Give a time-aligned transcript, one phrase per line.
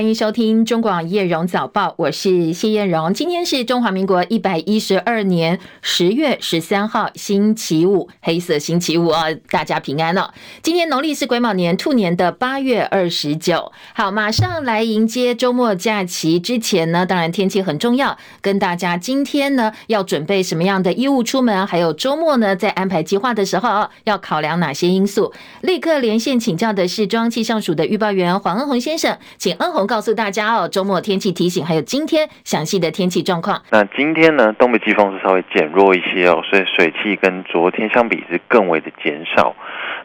[0.00, 3.12] 欢迎收听中广叶荣早报，我是谢艳荣。
[3.12, 10.32] 今天是中华民国一百一十二年十月十三号，星期五，黑色星期五啊，大家平安了。
[10.62, 13.72] 今天农历是癸卯年兔年的八月二十九。
[13.92, 16.40] 好，马上来迎接周末假期。
[16.40, 25.34] 之前呢，当然天气很重要，跟大家今天呢要准备什么样的衣物出门，还有周末呢在安排计划的时候要考量哪些因素。
[25.60, 33.60] 立刻连线请教的是中央气象署的预报员黄恩鸿先生，请恩鸿告诉大家哦，周末天气提醒，还有今天详细的天气状况。
[33.72, 39.56] 那今天呢，东北季风是稍微减弱一些哦，所以水汽跟昨天相比是更为的减少。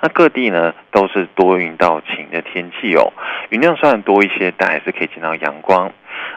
[0.02, 3.13] 那各地呢都是多云到晴的天气哦，
[3.49, 5.91] 云量虽然多一些，但还是可以见到阳光。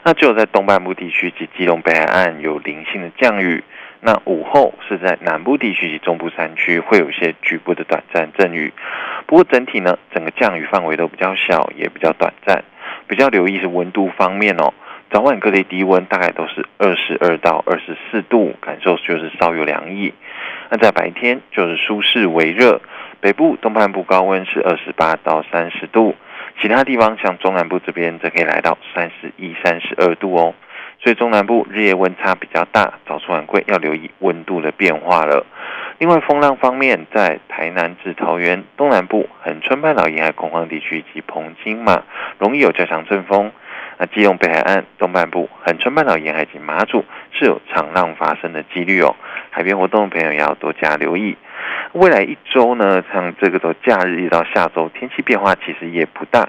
[0.04, 3.64] 那只有在东半部地区及基隆北海岸有零星的降雨。
[4.00, 8.74] 那午后是在南部地区及中部山区会有一些局部的短暂阵雨。
[9.26, 12.62] 不过整体呢，整个降雨范围都比较小，也比较短暂。
[13.08, 14.72] 比较留意是温度方面哦，
[15.10, 20.12] 早晚各地低温大概都是二十二到二十四度，感受就是稍有凉意。
[20.70, 22.80] 那在白天就是舒适微热，
[23.20, 26.14] 北部东半部高温是二十八到三十度，
[26.60, 30.54] 其他地方像中南部这边则可以来到三十一、三十二度哦。
[31.00, 35.46] 所以中南部日夜温差比较大，早出晚归要留意温度的变化了。
[35.98, 42.02] 另外风浪方面，在台南至桃园东南部、恒春半岛沿海空旷地区及澎金马，
[42.38, 43.50] 容易有较强阵风。
[44.00, 49.16] 那基隆北海岸东半部、恒春半岛沿海及马祖是有长浪发生的几率哦。
[49.50, 51.36] 海边活动的朋友也要多加留意。
[51.92, 56.48] 未来一周呢，像这个周假日一到下周，天气变化其实也不大。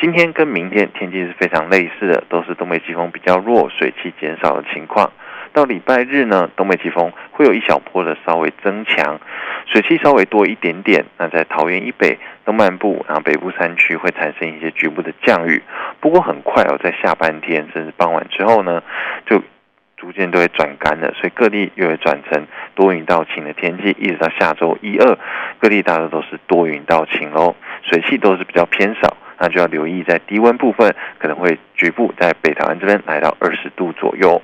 [0.00, 5.10] 今天跟明天天气是非常类似的，都是东北季风比较弱，水汽减少的情况。
[5.52, 9.18] 到礼拜日呢，东北季风会有一小波的稍微增强，
[9.66, 11.04] 水汽稍微多一点点。
[11.16, 15.60] 那在桃园以北、东半部，然后北部山区会产生一些局部的降雨，
[16.00, 18.82] 不过很快哦，在下半天甚至傍晚之后呢，
[19.26, 19.42] 就
[19.98, 25.18] 逐渐都会转干了，所以各地又会转成多云到晴的天气，一直到下周一二，
[25.58, 34.40] 各地大多都是多云到晴哦，水汽都是比较偏少，那就要留意在低温部分可能会局部在北台湾这边来到二十度左右。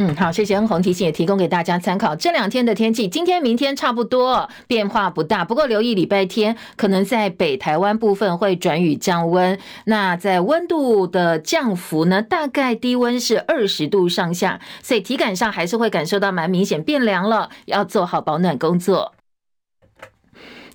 [0.00, 2.14] 嗯，好，谢谢恩红提醒，也提供给大家参考。
[2.14, 5.44] 这两天的天气，今天、明天差不多，变化不大。
[5.44, 9.58] 不过留意礼拜天，可能在北台湾部分会转雨降温。
[9.86, 19.17] 那在温度的降幅呢，大概低温是二十度上下，所以体感上还是会感受到蛮明显变凉了，要做好保暖工作。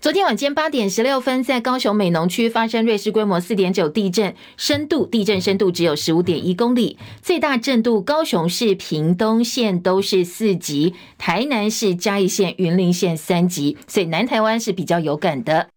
[0.04, 15.70] 昨天晚间八点十六分，在高雄美浓区发生瑞士规模四点九地震，深度地震深度只有十五点一公里，最大震度高雄市、屏东县都是四级，台南市、嘉义县、云林县三级，所以南台湾是比较有感的。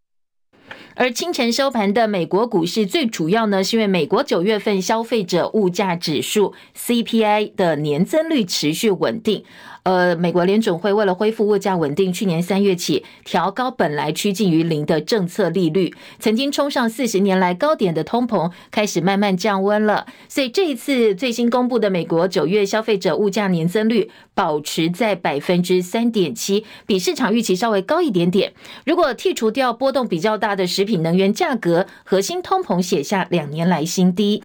[0.99, 9.45] 而清晨收盘的美国股市，最主要呢是因为美国九月份消费者物价指数 CPI 的年增率持续稳定。
[9.83, 20.07] 呃，美国联准会为了恢复物价稳定，去年三月起调高本来趋近于零的政策利率，曾经冲上四十年来高点的通膨开始慢慢降温了。
[20.29, 28.55] 所以这一次最新公布的美国九月消费者物价年增率保持在百分之三点七，比市场预期稍微高一点点。
[28.85, 34.43] 如果剔除掉波动比较大的食品能源价格，核心通膨写下两年来新低。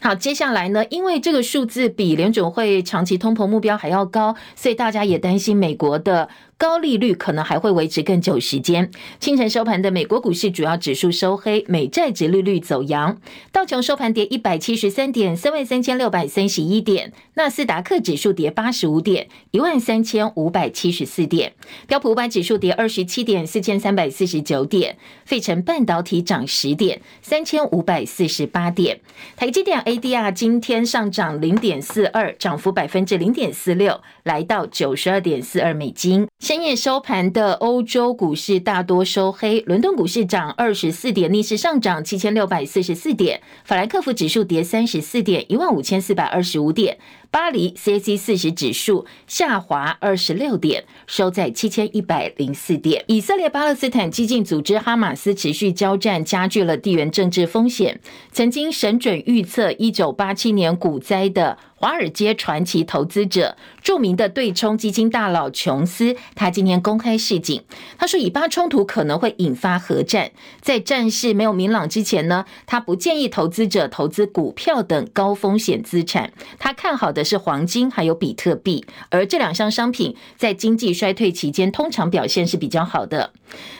[0.00, 6.28] 好，接下来呢，因为这个数字比联准会长期通膨目标还要高，所以大家也担心美国的。
[6.62, 8.88] 高利率可能还会维持更久时间。
[9.18, 13.20] 清晨收盘的美国股市主要指数收黑，美债殖利率走扬。
[13.50, 21.50] 道琼收盘跌一百七十三点，三万三千六百三十一点；纳斯达克指数跌八十五点，一万三千五百七十四点；
[21.88, 29.00] 标普五百指数跌二十七点，四千三百四十九点；费城半导体涨十点，三千五百四十八点。
[29.34, 36.28] 台积电 ADR 今天上涨零点四二，涨幅百分之零点四六，来到九十二点四二美金。
[36.52, 46.96] 深夜收盘的欧洲股市大多收黑，伦敦股市涨二十四点，逆势上涨七千六百四十四点；法兰克福指数跌三十四点，一万五千四百二十五点；
[47.30, 53.02] 巴黎 CAC 四十指数下滑二十六点，收在七千一百零四点。
[53.06, 57.98] 以色列巴勒斯坦激进组织哈马斯持续交战，加剧了地缘政治风险。
[58.30, 61.56] 曾经神准预测一九八七年股灾的。
[61.82, 67.64] 华尔街传奇投资者、著名的对冲基金大佬琼斯，他今天公开示警，
[67.98, 70.30] 他说以巴冲突可能会引发核战，
[70.60, 83.32] 在战事没有明朗之前呢，他不建议投资者投资股票等高风险资产，他看好的是黄金还有比特币，而这两项商品在经济衰退期间通常表现是比较好的。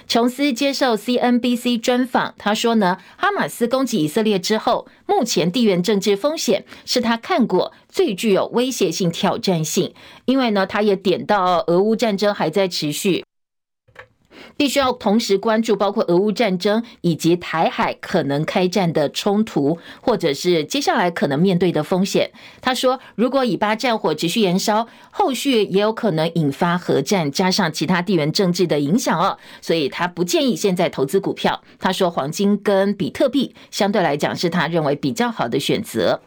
[0.09, 9.95] 琼斯接受 CNBC 专访，他说呢，哈马斯攻击以色列之后，目前地缘政治风险是他看过最具有威胁性、挑战性，
[10.25, 13.23] 因为呢，他也点到俄乌战争还在持续。
[14.57, 22.31] 必须要同时关注包括俄乌战争以及台海可能开战的冲突，或者是接下来可能面对的风险。
[22.61, 31.63] 他说，如果以巴战火持续延烧，后续也有可能引发核战，加上其他地缘政治的影响哦，所以他不建议现在投资股票。
[31.79, 36.21] 他说，黄金跟比特币相对来讲是他认为比较好的选择。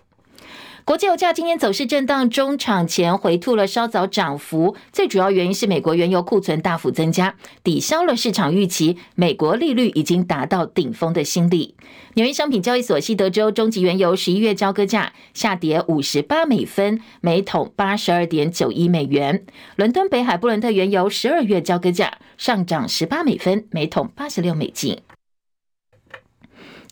[0.85, 7.33] 国际油价今天走势震荡，中场前回吐了稍早涨幅，最主要原因是美国原油库存大幅增加，
[7.63, 11.73] 抵消了市场预期美国利率已经达到顶峰的心理。
[12.13, 19.43] 纽约商品交易所西德州中级原油十一月交割价下跌五十八美分，每桶八十二点九一美元。
[19.77, 24.99] 伦敦北海布伦特原油十二月交割价上涨十八美分，每桶八十六美金。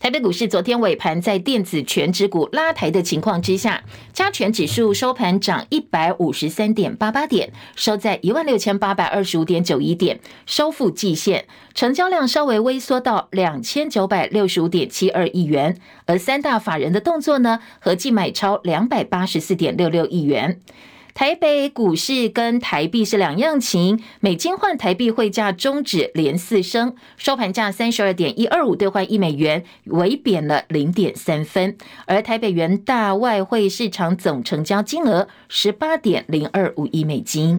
[0.04, 20.60] 台北股市昨天尾盘在电子全指股拉抬的情况之下，加权指数收盘涨一百五十三点八八点，收在一万六千八百二十五点九一点，收复季线，成交量稍微微缩到两千九百六十五点七二亿元，而三大法人的动作呢，合计买超两百八十四点六六亿元。
[21.14, 31.76] 台北股市跟台币是两样情，美金换台币汇价终止连四升，收盘价三十二点一二五兑换一美元，微贬了零点三分。
[32.06, 37.56] 而台北元大外汇市场总成交金额十八点零二五亿美金。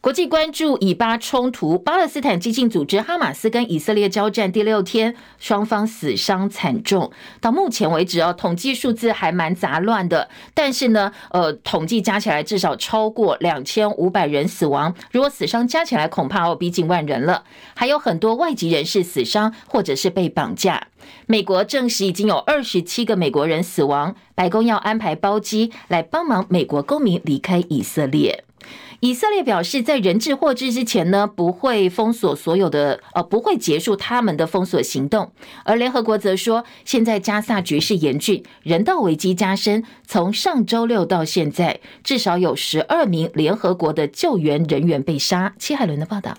[0.00, 7.10] 国际关注以巴冲突，巴勒斯坦激进组织哈马斯跟以色列交战第六天，双方死伤惨重。
[7.40, 14.94] 到目前为止哦，统计数字还蛮杂乱的，但是呢，呃，统计加起来至少超过两千五百人死亡。
[15.10, 17.42] 如果死伤加起来，恐怕要逼近万人了。
[17.74, 20.86] 还有很多外籍人士死伤，或者是被绑架。
[21.26, 28.44] 美国证实已经有二十七个美国人死亡，白宫要安排包机来帮忙美国公民离开以色列。
[29.00, 35.30] 以色列表示，在人质获知之前呢，不会封锁所有的，呃，不会结束他们的封锁行动。
[35.64, 39.84] 而联合国则说，现在加萨局势严峻，人道危机加深。
[40.04, 45.54] 从上周六到现在，至少有十二名联合国的救援人员被杀。
[45.58, 46.36] 戚海伦的报道。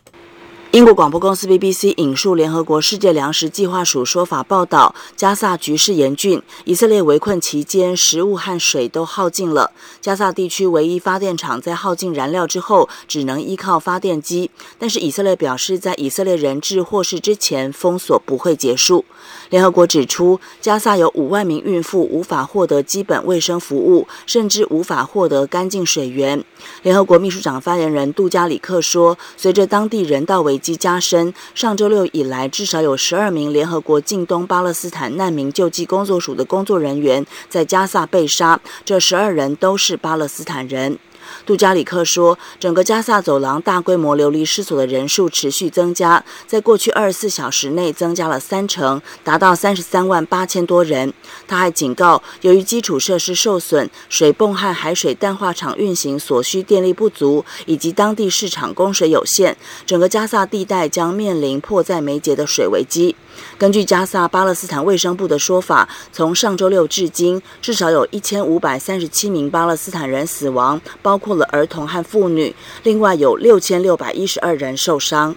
[0.72, 9.72] 英国广播公司 BBC 引述联合国世界粮食计划署说法报道，加萨局势严峻，以色列围困期间，食物和水都耗尽了。
[10.00, 14.52] 加萨地区唯一发电厂在耗尽燃料之后，只能依靠发电机。
[14.78, 19.04] 但是以色列表示，在以色列人质获释之前，封锁不会结束。
[19.50, 26.46] 联合国指出，加萨有五万名孕妇无法获得基本卫生服务，甚至无法获得干净水源。
[26.84, 41.00] 联合国秘书长发言人杜加里克说，随着当地人道危及加深，上周六以来，至少有十二名联合国近东巴勒斯坦难民救济工作署的工作人员在加萨被杀，这十二人都是巴勒斯坦人。
[41.46, 51.14] 杜加里克说，整个加萨走廊大规模流离失所的人数持续增加，在过去二十四小时内增加了三成，达到三十三万八千多人。
[51.48, 63.16] 他还警告，由于基础设施受损、水泵和海水淡化厂运行所需电力不足，以及当地市场供水有限，整个加萨地带将面临迫在眉睫的水危机。
[63.58, 75.36] 根据加萨巴勒斯坦卫生部的说法，从上周六至今，至少有一千五百三十七名巴勒斯坦人死亡，包包括了儿童和妇女，另外有六千六百一十二人受伤。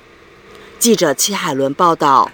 [0.79, 2.31] 记者戚海伦报道。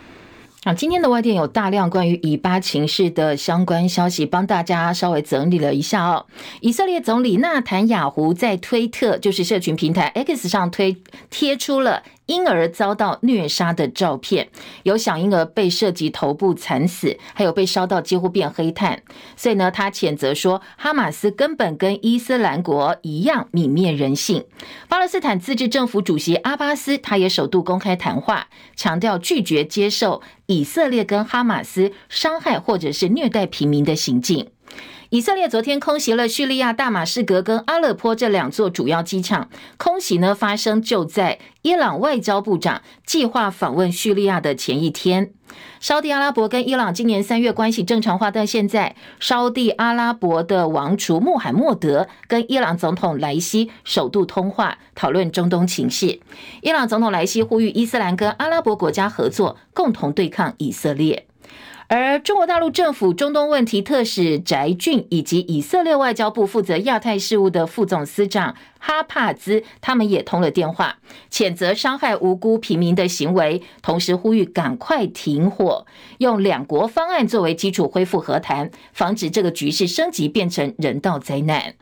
[0.64, 6.26] 啊，今天的外电有大量关于以巴情势的相关消息，帮大家稍微整理了一下哦。
[6.60, 10.98] 以色列总理纳坦雅胡在推特，就是社群平台 X 上推
[11.30, 12.02] 贴出了。
[12.28, 14.48] 婴儿遭到虐杀的照片，
[14.82, 19.02] 有小婴儿被射击头部惨死，还有被烧到几乎变黑炭。
[19.34, 24.44] 所以呢，他谴责说，哈马斯根本跟伊斯兰国一样泯灭人性。
[24.88, 34.50] 巴勒斯坦自治政府主席阿巴斯，他也首度公开谈话，强调拒绝接受以色列跟哈马斯伤害或者是虐待平民的行径。
[35.10, 39.48] 以色列昨天空袭了叙利亚大马士革跟阿勒颇这两座主要机场，
[39.78, 45.32] 空袭呢发生就在伊朗外交部长计划访问叙利亚的前一天。
[45.80, 56.20] 沙地阿拉伯跟伊朗今年三月关系正常化，但现在沙地阿拉伯的王储穆罕默德跟伊朗总统莱西首度通话，讨论中东情势。
[56.60, 61.27] 伊朗总统莱西呼吁伊斯兰跟阿拉伯国家合作，共同对抗以色列。
[61.90, 70.98] 而中国大陆政府中东问题特使翟俊以及以色列外交部负责亚太事务的副总司长哈帕兹，他们也通了电话，
[71.30, 75.86] 谴责伤害无辜平民的行为，同时呼吁赶快停火，
[76.18, 81.74] 用两国方案作为基础恢复和谈，防止这个局势升级变成人道灾难。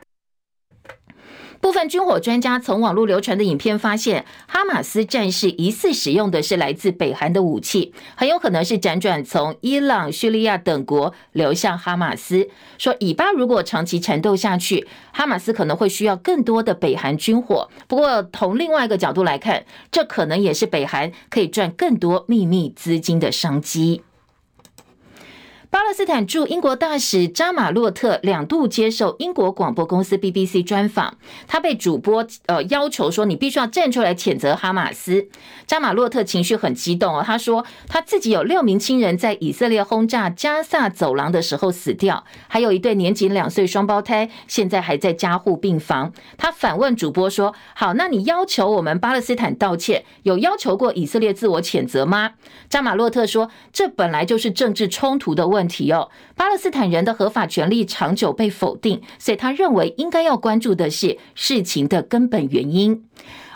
[1.59, 12.47] 部分军火专家从网络流传的影片发现，哈马斯战士疑似使用的是来自北韩的武器，很有可能是辗转从伊朗、叙利亚等国流向哈马斯。
[12.77, 17.69] 说以巴如果长期缠斗下去，哈马斯可能会需要更多的北韩军火。
[17.87, 24.03] 不过，从另外一个角度来看，这可能也是北韩可以赚更多秘密资金的商机。
[25.69, 35.27] 巴勒斯坦驻英国大使扎马洛特两度接受英国广播公司 BBC 专访，他被主播呃要求说：“你必须要站出来谴责哈马斯。”
[35.67, 46.13] 扎马洛特情绪很激动哦，他说他自己有六名亲人在以色列轰炸加萨走廊的时候死掉，还有一对年仅两岁双胞胎现在还在加护病房。
[46.37, 52.31] 他反问主播说：“好，那你要求我们巴勒斯坦道歉，有要求过以色列自我谴责吗？”
[52.69, 63.03] 扎马洛特说：“这本来就是政治冲突的问。”问题哦，巴勒斯坦人的合法权利长久被否定，所以他认为应该要关注的是事情的根本原因。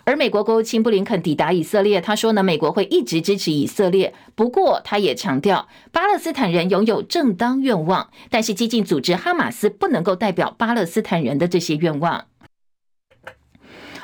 [0.03, 12.25] 而美国国务卿布林肯抵达以色列，他说呢，美国会一直支持以色列，不过他也强调，巴勒斯坦人拥有正当愿望，但是激进组织哈马斯不能够代表巴勒斯坦人的这些愿望。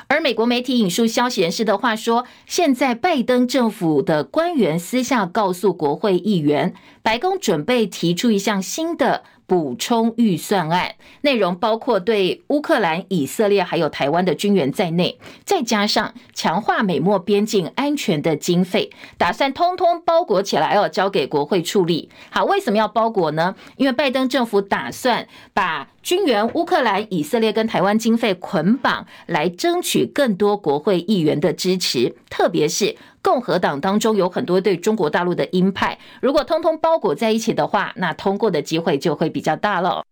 [0.08, 9.24] 而美国媒体引述消息人士的话说，现在拜登政府的官员私下告诉国会议员，白宫准备提出一项新的。
[9.48, 22.10] 补充预算案内容包括对乌克兰、以色列还有台湾的军援在内，再加上强化美墨边境安全的经费，打算通通包裹起来哦，交给国会处理。
[22.28, 23.56] 好，为什么要包裹呢？
[23.78, 32.96] 因为拜登政府打算把军援乌克兰、以色列跟台湾经费捆绑，来争取更多国会议员的支持，特别是。
[33.20, 40.02] 共和党当中有很多对中国大陆的鹰派，如果通通包裹在一起的话，那通过的机会就会比较大了。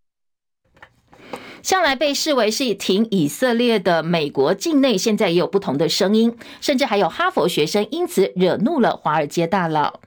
[1.62, 10.00] 向来被视为是挺以色列的美国境内，现在也有不同的声音，甚至还有哈佛学生因此惹怒了华尔街大佬。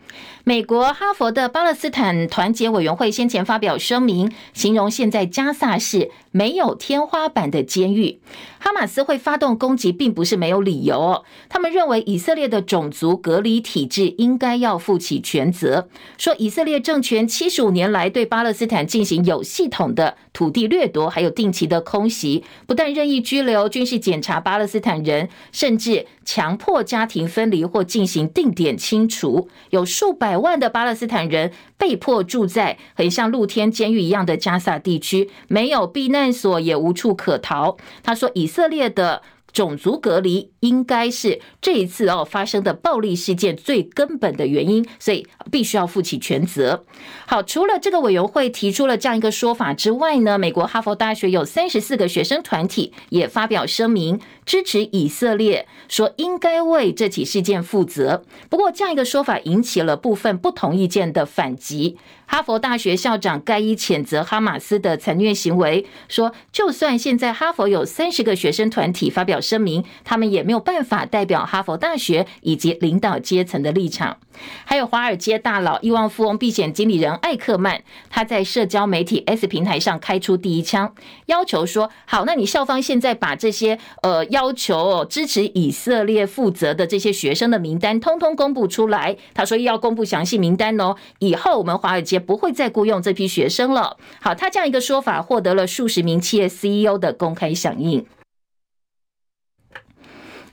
[0.43, 8.19] 美国哈佛的巴勒斯坦团结委员会先前发表声明，形容现在加萨是没有天花板的监狱。
[8.59, 11.23] 哈马斯会发动攻击，并不是没有理由。
[11.47, 15.87] 他们认为以色列的种族隔离体制应该要负起全责，
[16.17, 37.77] 说以色列政权七十五年来对巴勒斯坦进行有系统的土地掠夺，还有定期的空袭，不但任意拘留、军事检查巴勒斯坦人，甚至强迫家庭分离或进行定点清除，有数百万的巴勒斯坦人被迫住在很像露天监狱一样的加萨地区，没有避难所，也无处可逃。
[38.03, 39.23] 他说，以色列的。
[39.51, 46.83] 种族隔离应该是这一次哦发生的暴力事件最根本的原因，所以必须要负起全责。
[47.25, 58.23] 好，除了这个委员会提出了这样一个说法之外呢，美国哈佛大学有三十四个学生团体也发表声明支持以色列，说应该为这起事件负责。
[58.49, 61.97] 不过这样一个说法引起了部分不同意见的反击。
[62.31, 74.17] 哈佛大学校长盖伊谴责哈马斯的残虐行为，说就算现在哈佛有三十个学生团体发表声明，他们也没有办法代表哈佛大学以及领导阶层的立场。
[74.65, 80.93] 还有华尔街大佬、亿万富翁、避险经理人艾克曼，他在社交媒体 S 平台上开出第一枪，
[81.25, 89.17] 要求说：好，那你校方现在把这些呃要求支持以色列负责的这些学生的名单，通通公布出来。
[89.33, 93.97] 他说要公布详细名单哦，以后我们华尔街不会再雇佣这批学生了。
[94.21, 98.05] 好，他这样一个说法获得了数十名企业 CEO 的公开响应。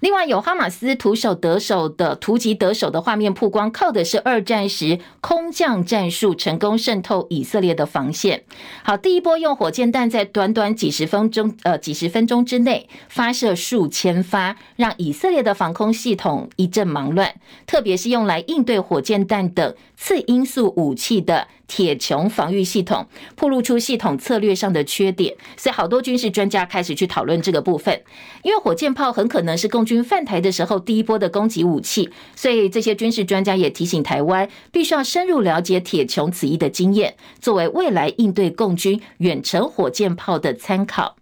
[0.01, 8.45] 另外，有哈马斯徒手得手的突击得手的画面曝光，靠的是二战时空降战术，成功渗透以色列的防线。
[8.83, 17.35] 好，第一波用火箭弹在短短几十分钟，呃，几十分钟之内发射数千发，让以色列的防空系统一阵忙乱。
[17.67, 25.35] 特别是用来应对火箭弹等次音速武器的铁穹防御系统，暴露出系统策略上的缺点。
[25.57, 28.03] 所以，好多军事专家开始去讨论这个部分，
[28.43, 41.17] 因为火箭炮很可能是共军犯台的时候第一波的攻击武器，所以这些军事专家也提醒台湾，必须要深入了解铁穹此役的经验，作为未来应对共军远程火箭炮的参考。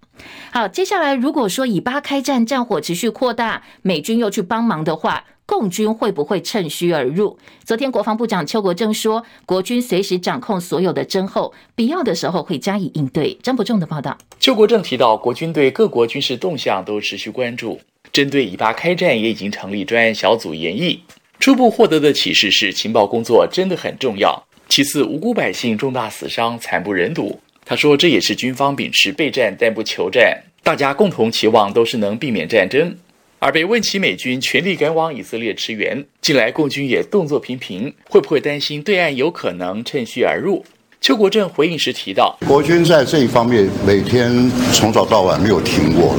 [0.52, 7.36] 好，接下来如果说以巴开战，战火持续扩大，美军又去帮忙的话，共军会不会趁虚而入？
[7.64, 13.34] 昨天国防部长邱国正说，国军随时掌控所有的征候，必要的时候会加以应对。
[13.42, 17.80] 张伯仲的报道，邱国正提到，国军对各国军事动向都持续关注，
[18.14, 21.02] 针对以巴开战也已经成立专案小组研议。
[21.40, 24.40] 初步获得的启示是，情报工作真的很重要。
[24.68, 27.40] 其次，无辜百姓重大死伤，惨不忍睹。
[27.64, 32.96] 他说，这也是军方秉持备战但不求战，大家共同期望都是能避免战争。
[33.40, 40.64] 而被问起美军全力赶往以色列驰援，近来共军也动作频频，会不会担心对岸有可能趁虚而入？
[41.04, 46.14] 邱国正回应时提到，国军在这一方面每天从早到晚没有停过，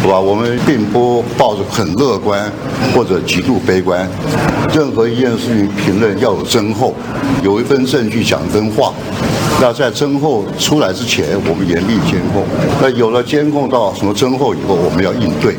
[0.00, 0.18] 对吧？
[0.18, 2.50] 我们并不抱着很乐观
[2.94, 4.08] 或者极度悲观，
[4.74, 6.94] 任何一件事情评论要有征候，
[7.44, 8.94] 有一份证据讲一分话。
[9.60, 12.42] 那在征候出来之前，我们严厉监控。
[12.80, 15.58] 那有了监控到什么征候以后，我们要应对。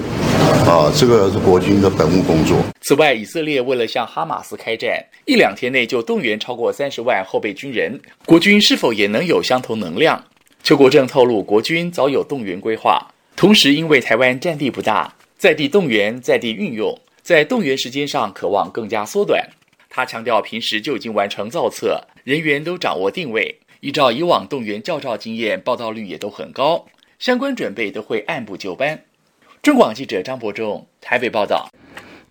[0.54, 2.58] 啊，这个是国军的本务工作。
[2.82, 10.24] 此外，以色列为了向哈马斯开战，一两天内就动员超过三十万后备军人，国军是否也能有相同能量？
[10.64, 13.06] 邱国正透露，国军早有动员规划，
[13.36, 19.46] 同时因为台湾占地不大，在地动员、在地运用，在动员时间上可望更加缩短。
[19.90, 23.60] 他强调，平时就已经完成造册，人员都掌握定位。
[23.82, 26.86] 依照以往动员教照经验，报到率也都很高，
[27.20, 29.04] 相关准备都会按部就班。
[29.64, 31.70] 中广记者张伯仲台北报道。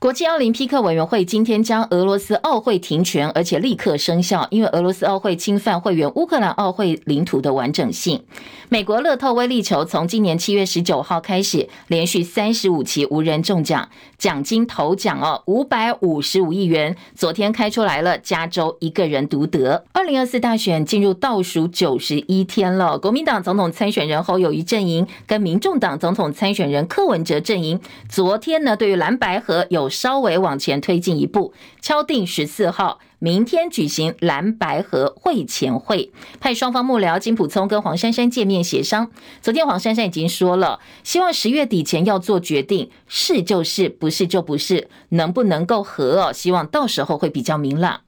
[0.02, 8.21] 国际奥林匹克委员会今天将俄罗斯奥会停权，而且立刻生效，因为俄罗斯奥会侵犯会员乌克兰奥会领土的完整性。
[8.68, 16.97] 美国乐透威力球从今年七月十九号开始，连续三十五期无人中奖，奖金头奖哦五百五十五亿元。
[17.14, 19.85] 昨天开出来了，加州一个人独得。
[19.92, 27.78] 二零二四大选进入倒数九十一天了，国民党总统参选人侯友谊阵营跟民众党总统参选人柯文哲阵营，
[28.09, 29.91] 昨天呢对于蓝白合有。
[29.92, 39.12] 稍微往前推进一步，敲定十四号明天举行蓝白合会前会，派双方幕僚金普聪跟黄珊珊见面协商。
[39.40, 46.32] 昨天黄珊珊已经说了，希望十月底前要做决定，是就是，不是就不是，能不能够和哦？
[46.32, 48.00] 希望到时候会比较明朗。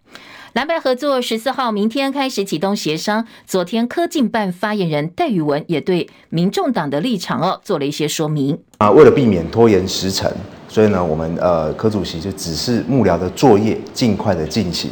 [0.54, 3.26] 蓝白合作十四号明天开始启动协商。
[3.44, 10.32] 昨天科进办发言人戴宇文也对民众党的立场哦做了一些说明啊，为了避免拖延时程，
[10.74, 14.90] 所以呢，我们呃柯主席就指示幕僚的作业尽快的进行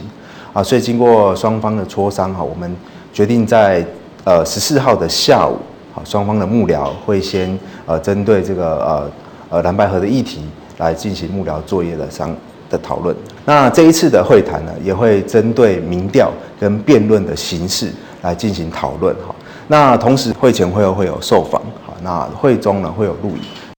[0.52, 0.62] 啊。
[0.62, 2.72] 所以经过双方的磋商哈，我们
[3.12, 3.84] 决定在
[4.22, 5.58] 呃十四号的下午，
[5.92, 9.10] 好，双方的幕僚会先呃针对这个呃
[9.50, 10.42] 呃蓝白合的议题
[10.78, 12.32] 来进行幕僚作业的商
[12.70, 13.12] 的讨论。
[13.44, 17.90] 那这一次的会谈呢，也会针对民调跟辩论的形式
[18.20, 19.34] 来进行讨论哈。
[19.66, 23.71] 那同时会前会后会有受访，好，那会中呢会有录影。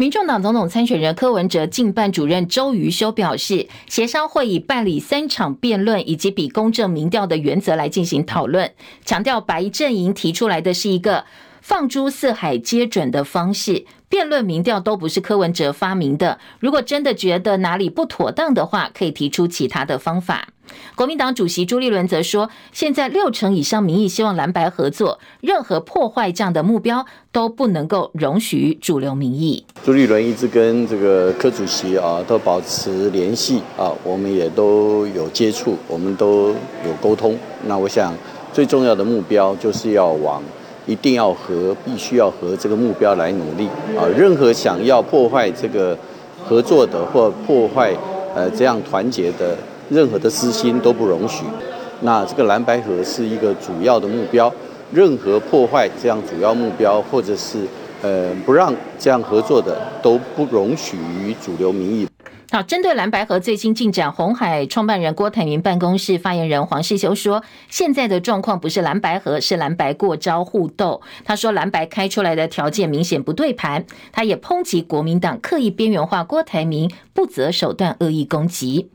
[0.00, 8.72] 民众党总统参选人柯文哲竞办主任周瑜修表示，协商会以办理三场辩论以及比公正民调的原则来进行讨论，
[9.04, 11.26] 强调白阵营提出来的是一个
[11.70, 13.84] 放诸四海皆准的方式。
[14.08, 16.40] 辩论民调都不是柯文哲发明的。
[16.58, 20.48] 如果真的觉得哪里不妥当的话，可以提出其他的方法。
[20.96, 29.64] 国民党主席朱立伦则说，现在六成以上民意希望蓝白合作，任何破坏这样的目标都不能够容许主流民意。
[29.84, 36.48] 朱立伦一直跟这个柯主席啊都保持联系啊，我们也都有接触，我们都
[36.84, 37.38] 有沟通。
[37.64, 38.12] 那我想
[38.52, 40.42] 最重要的目标就是要往。
[40.90, 44.02] 一定要和，必须要和这个目标来努力啊！
[44.18, 45.96] 任何想要破坏这个
[46.44, 47.94] 合作的或破坏
[48.34, 49.56] 呃这样团结的
[49.88, 51.44] 任何的私心都不容许。
[52.00, 54.52] 那这个蓝白合是一个主要的目标，
[54.92, 57.58] 任何破坏这样主要目标或者是
[58.02, 62.08] 呃，不让这样合作的都不容许于主流民意。
[62.52, 71.00] 好，针对蓝白合最新进展，红海创办人郭台铭办公室发言人黄世修说，现在的状况不是蓝白合，是蓝白过招互斗。
[71.24, 73.84] 他说，蓝白开出来的条件明显不对盘。
[74.10, 78.90] 他也抨击国民党刻意边缘化郭台铭，不择手段恶意攻击。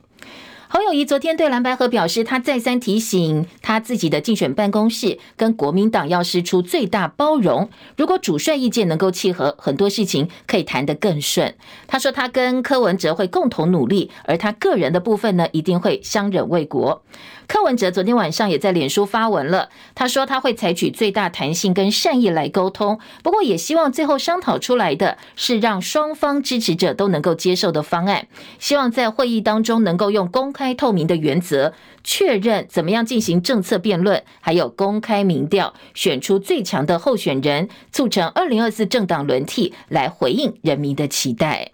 [0.75, 11.55] 侯友谊昨天对蓝白合表示，他再三提醒他自己的竞选办公室跟国民党要施出最大包容，如果主帅意见能够契合，很多事情可以谈得更顺。
[11.87, 17.01] 他说他跟柯文哲会共同努力，而他个人的部分呢，一定会相忍为国。
[17.47, 28.27] 柯文哲昨天晚上也在脸书发文了，他说他会采取最大弹性跟善意来沟通，不过也希望最后商讨出来的是让双方支持者都能够接受的方案，
[28.59, 41.71] 希望在会议当中能够用公开透明的原则确认怎么样进行政策辩论，还有公开民调，选出最强的候选人，促成二零二四政党轮替，来回应人民的期待。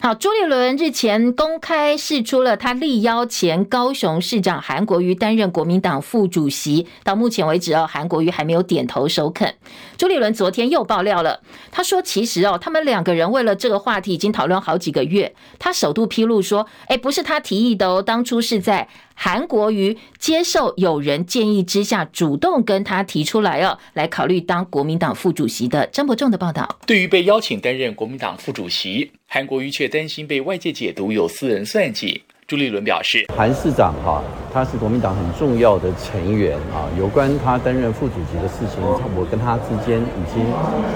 [0.00, 6.86] 好，朱立伦日前公开释出了他力邀前高雄市长韩国瑜担任国民党副主席。
[7.02, 9.52] 到目前为止哦，韩国瑜还没有点头首肯。
[9.96, 11.40] 朱立伦昨天又爆料了，
[11.72, 15.34] 他说其实哦，他们两个人为了这个话题已经讨论好几个月。
[15.58, 18.88] 他首度披露说，哎，不是他提议的哦，当初是在。
[19.20, 26.78] 韩国瑜接受友人建议之下，主动跟他提出来哦，来考虑当国民党副主席的张伯仲的报道。
[26.86, 32.22] 对于被邀请担任国民党副主席，韩国瑜却担心被外界解读有私人算计。
[32.46, 36.88] 朱立伦表示，韩市长哈，他是国民党很重要的成员啊。
[36.98, 38.80] 有关他担任副主席的事情，
[39.14, 40.42] 我跟他之间已经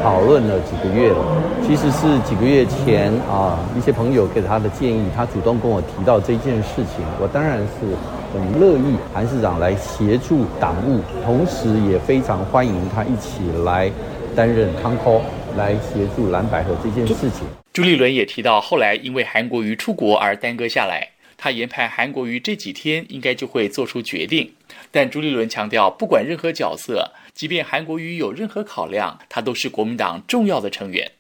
[0.03, 1.21] 讨论了几个月了。
[1.61, 7.93] 其实是几个月前啊，一些朋友给他的建议，他主动跟我提到这件事情，我当然是
[8.33, 13.93] 很乐意韩市长来协助党务，同时也非常欢迎他一起来
[14.35, 15.21] 担任康科，
[15.55, 17.47] 来协助蓝百合这件事情。
[17.73, 21.09] 朱立伦也提到，后来因为韩国瑜出国而耽搁下来。
[21.39, 24.53] 他研判韩国瑜这几天应该就会做出决定，
[24.93, 31.11] 但朱立伦强调，不管任何角色，即便韩国瑜有任何考量，他都是国民党重要的成员。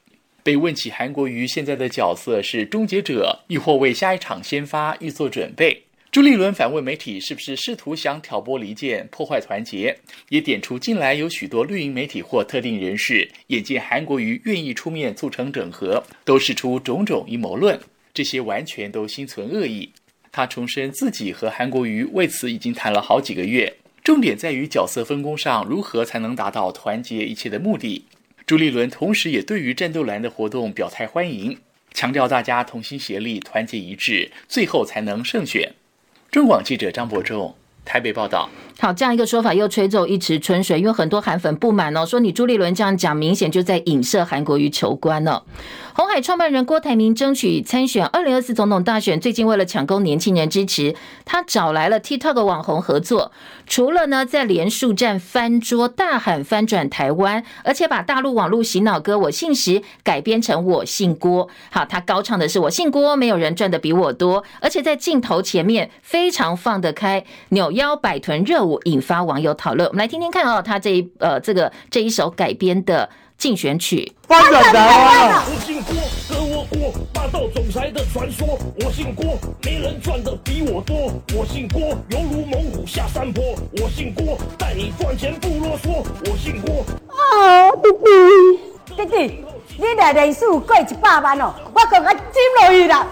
[0.45, 5.83] 被问起韩国瑜现在的角色是终结者，亦或为下一场先发预做准备，
[6.13, 9.97] 朱立伦反问媒体是不是试图想挑拨离间、破坏团结，
[10.29, 17.81] 也点出近来有许多绿营媒体或特定人士眼见韩国瑜愿意出面促成整合，都释出种种阴谋论，
[18.13, 19.91] 这些完全都心存恶意。
[20.31, 28.05] 他重申自己和韩国瑜为此已经谈了好几个月，重点在于角色分工上如何才能达到团结一切的目的。
[28.45, 31.57] 朱立伦同时也对于战斗蓝的活动表态欢迎，
[31.95, 35.73] 强调大家同心协力、团结一致，最后才能胜选。
[36.33, 37.55] 中广记者张博仲。
[37.85, 38.49] 台北报道。
[38.81, 45.45] 好，这样一个说法又吹走一池春水，因为很多韩粉不满哦，说你朱立伦这样讲，明显就在影射韩国瑜求官了。
[45.95, 53.31] 红海创办人郭台铭争取参选二零二四总统大选，最近为了抢攻年轻人支持，他找来了 TikTok 网红合作。
[53.67, 61.47] 除了呢在连署站翻桌大喊翻转台湾，而且把大陆网络洗脑歌《我姓石》改编成《我姓郭》。
[61.71, 69.89] 好，他高唱的是“我姓郭，没有人赚的比我多”，而且在镜头前面非常放得开，扭腰摆臀热舞，引发网友讨论。
[69.89, 73.09] 我们来听听看哦，他这一呃这个这一首改编的。
[73.39, 74.13] 竞选曲。
[74.29, 75.43] 翻转台湾！
[75.45, 75.97] 我姓郭，
[76.29, 78.57] 和我过霸道总裁的传说。
[78.77, 81.11] 我姓郭，没人赚的比我多。
[81.37, 81.81] 我姓郭，
[82.11, 83.43] 犹如猛虎下山坡。
[83.83, 86.07] 我姓郭，带你赚钱不啰嗦。
[86.31, 86.85] 我姓郭。
[87.09, 89.45] 啊，弟弟，弟弟，
[89.77, 92.23] 你来人数过一百万哦，我赶快进
[92.61, 93.05] 落去了。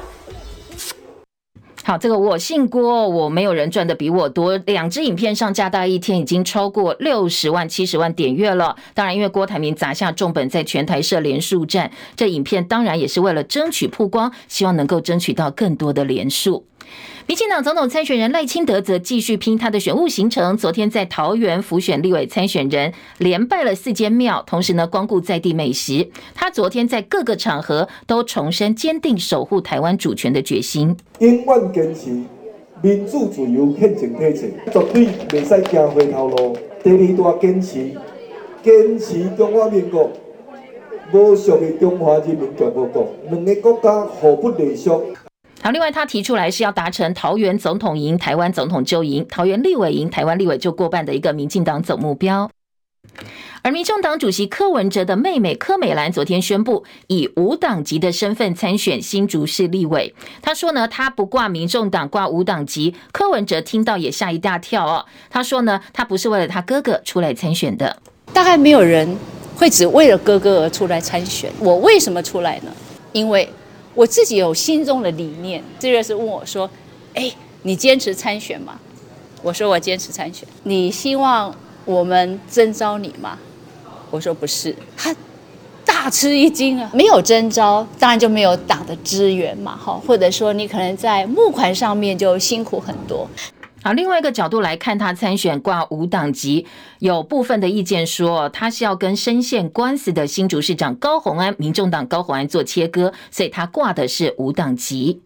[1.91, 4.57] 好，这个我姓郭，我没有人赚的比我多。
[4.59, 8.77] 两支影片上架大概一天已经超过六十万、七十万点阅了。
[8.95, 16.65] 当然，因为郭台铭砸下重本在全台设连数站，这影片当然也是为了争取曝光，希望能够争取到更多的连数。
[17.27, 20.57] 民进党总统参选人赖清德则继续拼他的选务行程。
[20.57, 26.09] 昨天在桃园辅选立委参选人，连拜了四间庙，同时呢光顾在地美食。
[26.35, 30.97] 他昨天在各个场合都重申坚定守护台湾主权的决心。
[31.21, 32.11] 永远坚持
[32.83, 36.57] 民主自由宪政体制，绝对袂使行回头路。
[36.83, 37.93] 第二大坚持，
[38.63, 40.11] 坚持中华民国
[41.13, 45.05] 无属于中华人民共和国，两个国家互不隶属。
[45.63, 52.51] 好，另外他提出来是要达成桃园总统赢，台湾总统就赢；桃园立委赢，台湾立委就过半的一个民进党总目标。
[53.63, 60.15] 而民众党主席柯文哲的妹妹柯美兰昨天宣布以无党籍的身份参选新竹市立委。
[60.41, 62.95] 他说呢，他不挂民众党，挂无党籍。
[63.13, 65.05] 柯文哲听到也吓一大跳哦。
[65.29, 67.99] 他说呢，他不是为了他哥哥出来参选的。
[68.33, 69.15] 大概没有人
[69.57, 71.53] 会只为了哥哥而出来参选。
[71.59, 72.73] 我为什么出来呢？
[73.13, 73.47] 因为
[74.01, 75.63] 我自己有心中的理念。
[75.79, 76.69] 这个是问我说
[77.13, 77.31] ：“哎，
[77.65, 78.81] 你坚持参选吗？”
[79.45, 83.37] 我说：“我坚持参选。”你希望我们征召你吗？
[84.11, 85.15] 我说：“不是。”他
[85.85, 86.91] 大吃一惊啊！
[86.95, 93.29] 没有征召，当然就没有党的支援嘛，哈，或者说你可能在募款上面就辛苦很多。
[93.83, 96.67] 好，另外一个角度来看，他参选挂无党籍，
[96.99, 105.23] 有部分的意见说他是要跟深陷官司的新竹市长高虹安、民众党高虹安做切割，所以他挂的是无党籍。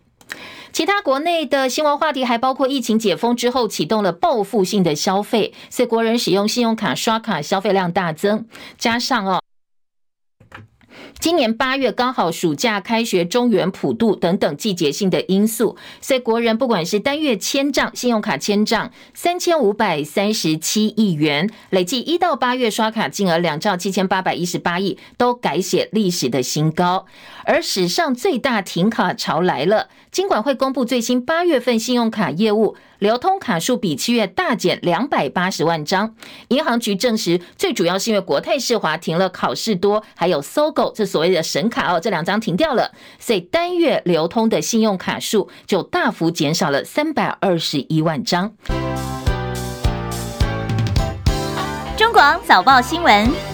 [0.73, 8.47] 其他国内的新闻话题还包括疫情解封之后启动了报复性的消费，所以国人使用信用卡刷卡消费量大增，
[8.79, 9.44] 加上哦。
[11.25, 27.07] 今年八月刚好暑假开学，中原普渡等等季节性的因素，所以国人不管是单月签账，信用卡签账三千五百三十七亿元，累计一到八月刷卡金额两兆七千八百一十八亿，都改写历史的新高。
[27.47, 32.77] 而史上最大停卡潮来了，金管会公布最新八月份信用卡业务。
[32.99, 36.15] 流通卡数比七月大减两百八十万张，
[36.49, 48.53] 银行局证实，最主要是因为国泰世华停了考试多，还有搜狗这所谓的神卡哦，这两张停掉了，所以单月流通的信用卡数就大幅减少了三百二十一万张。
[51.97, 53.54] 中广早报新闻。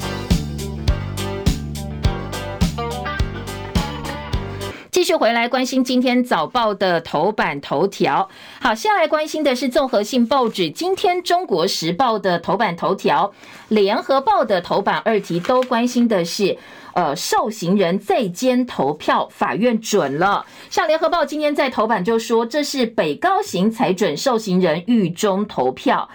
[5.01, 8.29] 继续回来关心今天早报的头版头条。
[8.61, 10.69] 好，先来关心的是综合性报纸。
[10.69, 13.33] 今天《中国时报》的头版头条，
[13.75, 16.59] 《联合报》的头版二题都关心的是，
[16.93, 20.45] 呃，受刑人在监投票，法院准了。
[20.69, 26.11] 像《联合报》今天在头版就说，这是北高行才准受刑人狱中投票。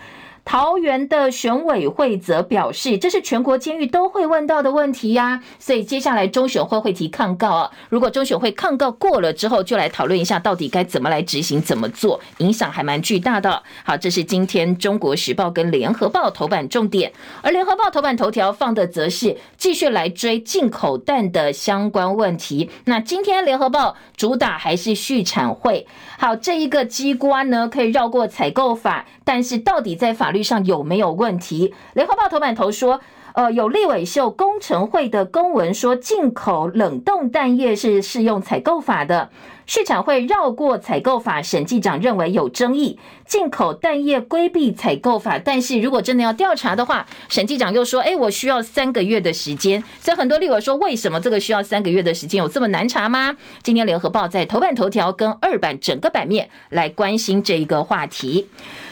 [0.46, 7.72] 桃园的选委会则表示，这是全国监狱都会问到的问题呀，所以接下来中选会会提抗告啊。
[7.90, 13.64] 如果中选会抗告过了之后，就来讨论一下到底该怎么来执行、怎么做，影响还蛮巨大的。
[13.84, 22.70] 好，这是今天中国时报跟联合报头版重点，而联合报头版头条放的则是继续来追进口蛋的相关问题。
[22.86, 25.88] 那今天联合报主打还是续产会。
[26.20, 31.74] 好，这一个机关呢，可以绕过采购法，但是到底在法上有没有问题？
[31.94, 33.02] 联合报头版头说，
[33.34, 39.30] 呃，有立委秀工程会的公文说，进口冷冻蛋液是适用采购法的。
[39.66, 45.40] 市场会绕过采购法，审计长认为有争议，进口蛋液规避采购法。
[45.40, 52.38] 但是如果真的要调查的话，审计长又说：“哎，我需要三个月的时间。”所以很多立委说：“为什么这个需要三个月的时间？
[52.38, 58.48] 有这么难查吗？”今天联合报在头版头条跟二版整个版面来关心这一个话题。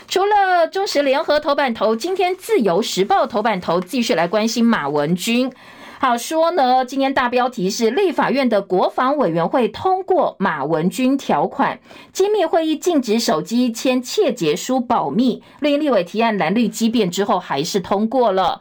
[0.08, 5.52] 除了中时联合头版头，今天自由时报头版头继续来关心马文君。
[6.06, 11.80] 好说呢，今天大标题是立法院的国防委员会通过马文君条款，
[12.12, 18.60] 机密会议禁止手机签窃结书保密，绿营立委提案蓝绿激辩之后还是通过了。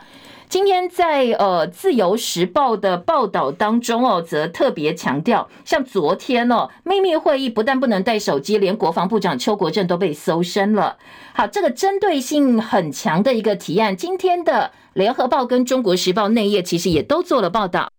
[0.49, 10.97] 今天在呃自由时报的报道当中哦，则特别强调，像昨天哦秘密会议不但不能带手机，连国防部长邱国正都被搜身了。
[11.33, 17.91] 好，这个针对性很强的一个提案，今天的联合报跟中国时报内页其实也都做了报道。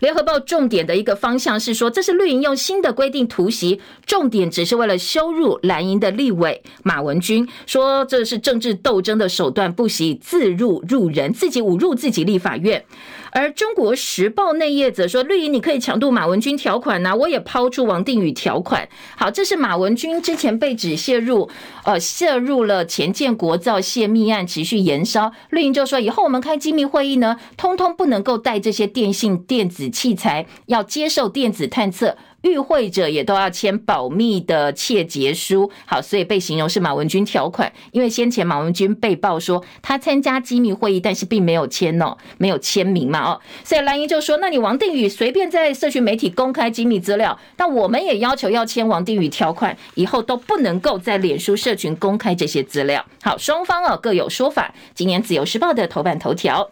[0.00, 12.84] 联合报重点的一个方向是说，这是绿营用新的规定突袭，重点只是为了羞辱蓝营的立委马文君，说这是政治斗争的手段，不惜自入入人，自己侮辱自己立法院。
[13.32, 18.86] 而中国时报内页则说，绿营你可以强渡马文君条款呐、我也抛出王定宇条款。
[19.16, 21.48] 好，这是马文君之前被指泄入，
[21.84, 25.32] 呃，涉入了前建国造泄密案，持续延烧。
[25.48, 32.16] 绿营就说，以后我们开机密会议呢，通通不能够带这些电信电子器材，要接受电子探测。
[32.42, 37.72] 与会者也都要签保密的窃结书，好，所以被形容是马文君条款。
[37.92, 53.04] 因为先前马文君被曝说他参加机密会议，但是并没有签哦，没有签名嘛哦，所以蓝营就说：那你王定宇随便在社群媒体公开机密资料，那我们也要求要签王定宇条款，以后都不能够在脸书社群公开这些资料。
[53.22, 54.74] 好，双方哦各有说法。
[54.94, 56.70] 今年自由时报的头版头条。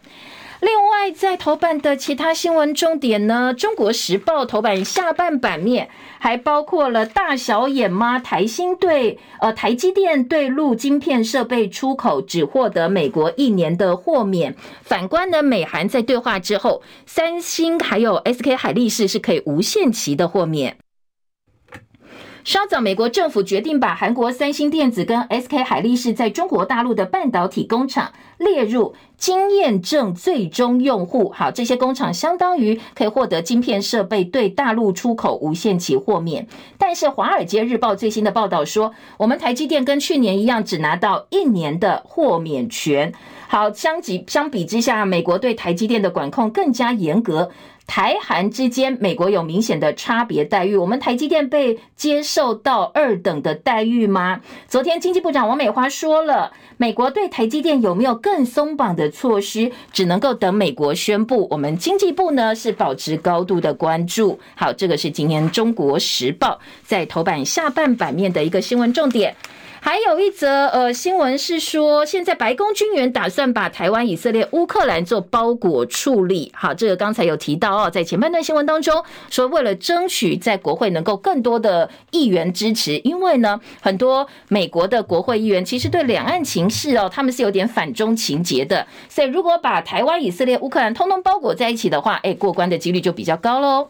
[0.61, 8.19] 另外，在头版的其他新闻重点呢，《中国时报》头版下半版面还包括了大小眼妈？
[8.19, 20.77] 台芯对呃台积电对陆晶片设备出口只获得美国一年的豁免，反观呢，美韩在对话之后，三星还有 SK 海力士是可以无限期的豁免。
[22.43, 31.29] 稍早，美国政府决定把韩国三星电子跟 SK 海力士在中国大陆的半导体工厂列入经验证最终用户。
[31.29, 36.47] 好，这些工厂相当于可以获得晶片设备对大陆出口无限期豁免。
[36.79, 43.13] 但是《华尔街日报》最新的报道说，我们台积电跟去年一样，只拿到一年的豁免权。
[43.47, 47.51] 好，相比相比之下，美国对台积电的管控更加严格。
[47.91, 50.77] 台韩之间，美国有明显的差别待遇。
[50.77, 54.39] 我们台积电被接受到二等的待遇吗？
[54.69, 61.49] 昨天经济部长王美花说了，美国对台积电有没有更松绑的措施，只能够等美国宣布。
[61.51, 64.39] 我们经济部呢是保持高度的关注。
[64.55, 69.35] 好，这个是今天中国时报在头版下半版面的一个新闻重点。
[69.83, 76.51] 还有一则呃新闻是说，现在白宫军援打算把台湾、以色列、乌克兰做包裹处理。
[76.55, 88.85] 好，这个刚才有提到哦，在前半段新闻当中说，为了争取在国会能够更多的议员支持，因为呢，很多美国的国会议员其实对两岸情势哦，他们是有点反中情结的。
[89.09, 93.89] 所以，如果把台湾、以色列、乌克兰通通包裹在一起的话，哎，过关的几率就比较高喽。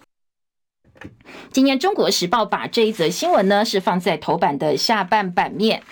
[1.52, 5.80] 今天《中国时报》把这一则新闻呢是放在头版的下半版面，《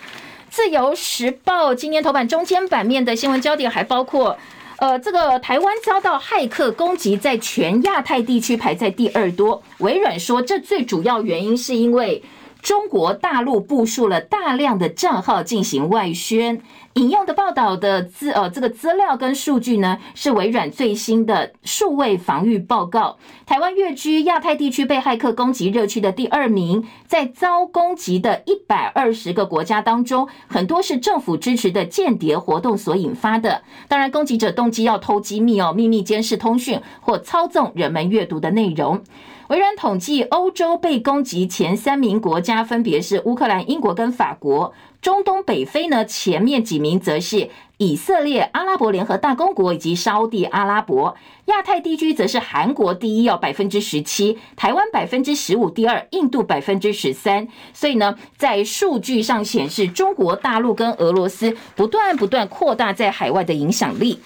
[0.50, 4.38] 自由时报》今天头版中间版面的新闻焦点还包括，
[4.78, 9.62] 呃，这个台湾遭到骇客攻击，在全亚太地区排在第二多。
[9.80, 12.24] 微软说，这最主要原因是因为
[12.62, 16.62] 中国大陆部署了大量的账号进行外宣。
[16.96, 23.18] 引用的报道的资呃这个资料跟数据呢，是微软最新的数位防御报告。
[23.46, 33.62] 台湾跃居亚太地区被骇客攻击热区的第二名，在遭攻击的一百二十个国家当中，很多是政府支持的间谍活动所引发的。
[33.88, 39.02] 当然，攻击者动机要偷机密哦，秘密监视通讯或操纵人们阅读的内容。
[39.50, 44.76] 微软统计，欧洲被攻击前三名国家分别是乌克兰、英国跟法国。
[45.02, 51.16] 中东北非呢，前面几名则是以色列、阿拉伯联合大公国以及沙地阿拉伯。
[51.46, 57.48] 亚太地区则是韩国第一，要百分之十七；台湾百分之十五，第二；印度百分之十三。
[57.74, 64.20] 所以呢，在数据上显示，中国大陆跟俄罗斯不断不断扩大在海外的影响力。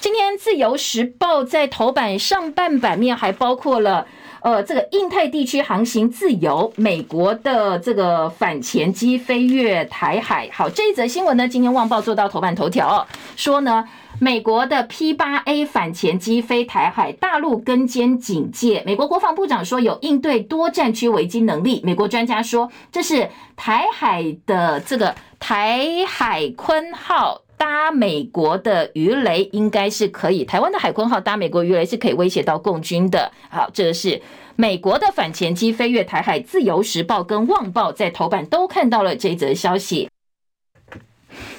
[0.00, 4.08] 今天自由时报在头版上半版面还包括了。
[4.44, 10.50] 呃，这个印太地区航行自由，美国的这个反潜机飞越台海。
[10.52, 13.88] 好，这一则新闻呢，今天《旺报》做到头版头条，说呢，
[14.20, 18.82] 美国的 P 八 A 反潜机飞台海，大陆跟监警戒。
[18.84, 21.80] 美国国防部长说有应对多战区危机能力。
[21.82, 27.40] 美国专家说，这是台海的这个台海鲲号。
[27.64, 33.32] 搭美国的鱼雷应该是可以，台湾的海鲲号搭美国鱼雷是可以威胁到共军的。
[33.48, 34.20] 好，这个是
[34.54, 40.10] 美国的反潜机飞越台海，自由时报跟旺报在头版都看到了这则消息。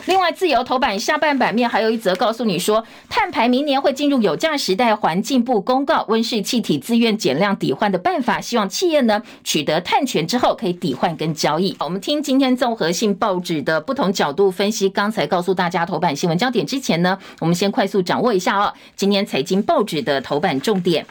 [0.05, 4.95] 另外，自由头版下半版面还有一则告诉你说，碳排明年会进入有价时代。
[4.95, 11.75] 环境部公告温室气体自愿减量抵换的办法，希望企业呢取得碳权之后可以抵换跟交易。
[11.79, 14.87] 我们听今天综合性报纸的不同角度分析。
[14.87, 18.73] 刚才告诉大家头版新闻焦点之前呢，我们先快速掌握一下哦。
[18.95, 21.03] 今天财经报纸的头版重点，《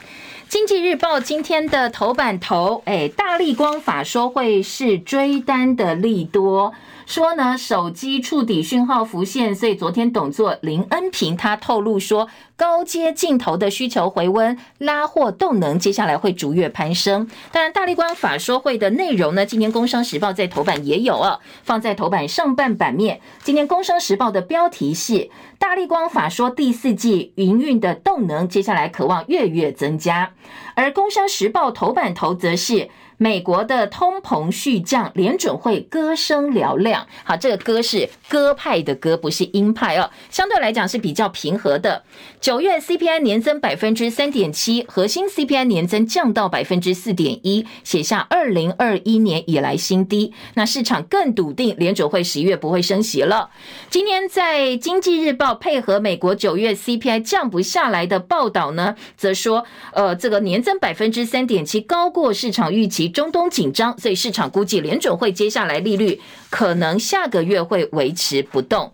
[0.49, 6.73] 经济日报》今天的头版头，哎，大立光法说会是追单的利多。
[7.07, 17.29] 说呢，手机触底讯号浮现，所以昨天董座林恩平他透露说，高阶镜头的需求回温，拉货动能接下来会逐月攀升。
[17.53, 23.21] 当然，大立光法说会的内容呢，今天《工商时报》在头版也有啊，放在头版上半版面。
[23.43, 30.33] 今天《工商时报》的标题是“大立光法说第四季营运的动能，接下来渴望月月增加”，
[30.75, 32.89] 而《工商时报》头版头则是。
[33.17, 37.07] 美国的通膨续降，联准会歌声嘹亮。
[37.23, 40.11] 好，这个歌是鸽派的歌，不是鹰派哦。
[40.31, 42.03] 相对来讲是比较平和的。
[42.41, 50.33] 九月 CPI 年增百分之三点七，核心 CPI 年增降到百分之四点一，写下二零二一年以来新低。
[50.55, 53.51] 那市场更笃定联准会十一月不会升息了。
[53.91, 63.04] 今天在经济日报配合美国九月 CPI 降不下来的报道呢，则说，呃，这个年增百分之三点七，高过市场预期。
[63.09, 68.93] 中东紧张，所以市场估计联准会接下来利率可能下个月会维持不动。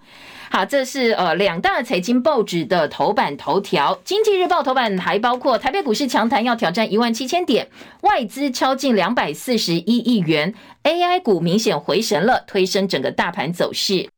[0.53, 4.01] 好，这是呃两大财经报纸的头版头条。
[4.05, 7.69] 经济日报头版还包括台北股市强弹，要挑战一万七千点，
[8.01, 14.09] 外资敲进两百四十一亿元，AI 股明显回神了，推升整个大盘走势。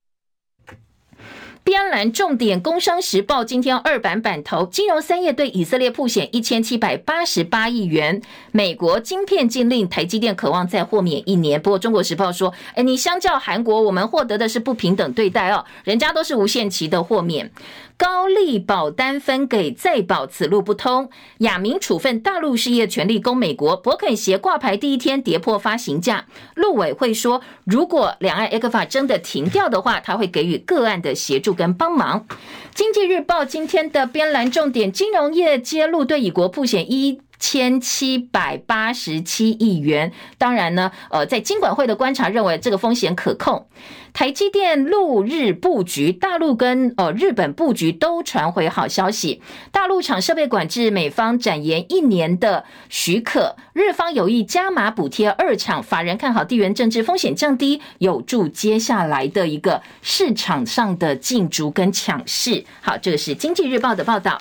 [1.64, 8.20] 边栏重点，《工商时报》今天二版版头，金融三业对以色列曝险一千七百八十八亿元。
[8.50, 11.62] 美国晶片禁令，台积电渴望再豁免一年。
[11.62, 17.48] 不过，《中国时报》说，哎，你相较韩国，我们获得的是不平等对待哦，人家都是无限期的豁免。
[17.96, 21.08] 高利保单分给再保，此路不通。
[21.38, 23.76] 亚明处分大陆事业权利供美国。
[23.76, 26.26] 伯肯鞋挂牌第一天跌破发行价。
[26.54, 32.26] 陆委会说，如果两岸 ECFA 真的停掉的话，他会给予个案的协助跟帮忙。
[32.74, 40.12] 经济日报今天的编栏重点：金融业揭露对以国曝险一千七百八十七亿元。
[40.38, 43.66] 当然呢，呃，在金管会的观察认为，这个风险可控。
[44.12, 49.40] 台积电陆日布局，大陆跟呃日本布局都传回好消息。
[49.70, 55.82] 大陆厂设备管制，美方展延一年的许可，日方有意加码补贴二厂。
[55.82, 62.64] 法人看好地缘政治风险降低，有助接下来的一个市场上的竞逐跟抢势。
[62.82, 64.40] 好，这个是经济日报的报道。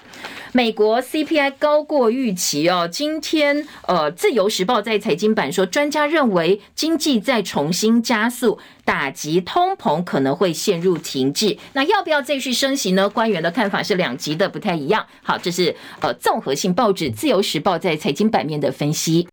[0.53, 2.85] 美国 CPI 高过预期哦。
[2.85, 8.59] 今天呃自由时报在财经版说，专家认为经济在重新加速。
[8.83, 13.09] 打击通膨可能会陷入停滞，那要不要继续升息呢？
[13.09, 15.05] 官员的看法是两极的，不太一样。
[15.23, 19.27] 好，这是呃综合性报纸《自由时报》在财经版面的分析。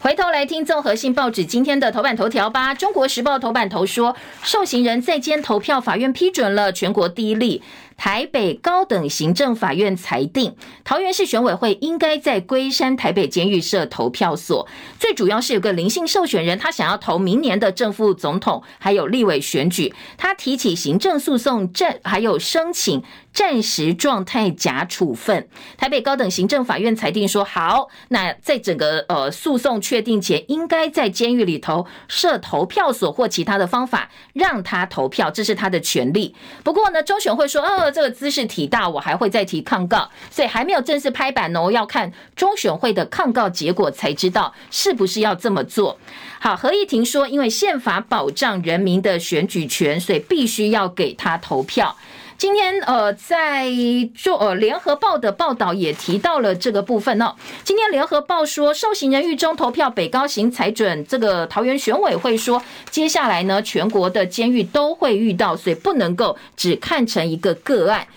[0.00, 7.62] 回头来听综合性报纸今天的头版头条吧，《中国时报》头版头说，受刑人在监投票，法院批准了全国第一例。
[7.96, 14.66] 台北高等行政法院裁定，桃园市选委会应该在龟山台北监狱设投票所。
[14.98, 25.48] 最主要是有个林姓受选人，他想要投明年的正副总统还有立委选举，他提起行政诉讼，暂还有申请暂时状态假处分。
[25.76, 36.34] 台北高等行政法院裁定说，好，那在整个呃诉讼确定前，应该在监狱里头设投票所或其他的方法让他投票，这是他的权利。
[36.62, 45.98] 不过呢，中选会说，这个姿势体大，我还会再提抗告，所以还没有正式拍板哦，要看中选会的抗告结果才知道是不是要这么做。
[46.40, 51.96] 好，合议庭说，因为宪法保障人民的选举权，所以必须要给他投票。
[52.42, 53.70] 今天呃，在
[54.16, 57.36] 做呃联合报的报道也提到了这个部分哦。
[57.62, 68.08] 今天联合报说，受刑人狱中投票，北高行裁准，这个桃园选委会说，接下来呢，全国的监狱都会遇到，所以不能够只看成一个个案。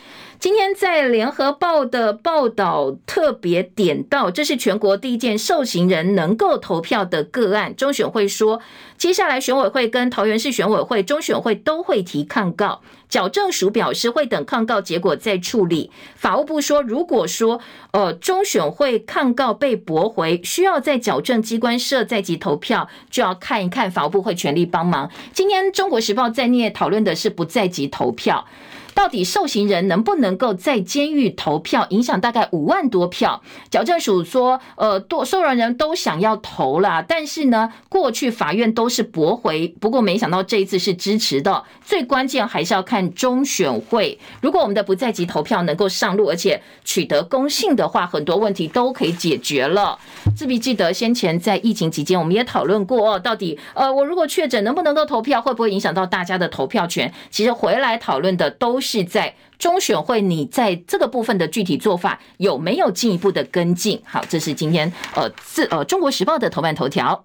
[0.45, 7.75] 今天在联合报的报道特别点到，这是全国第一件受刑人能够投票的个案。
[7.75, 8.61] 中选会说，
[8.95, 12.81] 接下来选委会跟桃园市选委会、中选会都会提抗告。
[13.09, 15.89] 矫正署表示会等抗告结果再处理。
[16.15, 25.09] 法务部说，如果说呃中选会抗告被驳回，需要在矫正机关设在籍投票，就要看一看法务部会全力帮忙。
[25.33, 28.45] 今天中国时报在内讨论的是不在籍投票。
[28.95, 31.85] 到底受刑人能不能够在监狱投票？
[31.89, 33.43] 影响大概五万多票。
[33.69, 39.67] 矫正署说，呃，多受让人都想要投啦，但是呢，过去法院都是驳回。
[39.79, 41.63] 不过没想到这一次是支持的。
[41.83, 44.17] 最关键还是要看中选会。
[44.41, 49.99] 如果我们的不在籍投票能够上路，而且取得公信的话，很多问题都可以解决了。
[50.35, 57.13] 自比记得先前在疫情期间，我们也讨论过哦，到底呃，我如果确诊能不能够投票，会不会影响到大家的投票权？
[57.29, 59.05] 其实回来讨论的都是。
[59.05, 64.01] 在中选会，你在这个部分的具体做法有没有进一步的跟进？
[64.03, 67.23] 好，这是今天呃自呃中国时报的头版头条。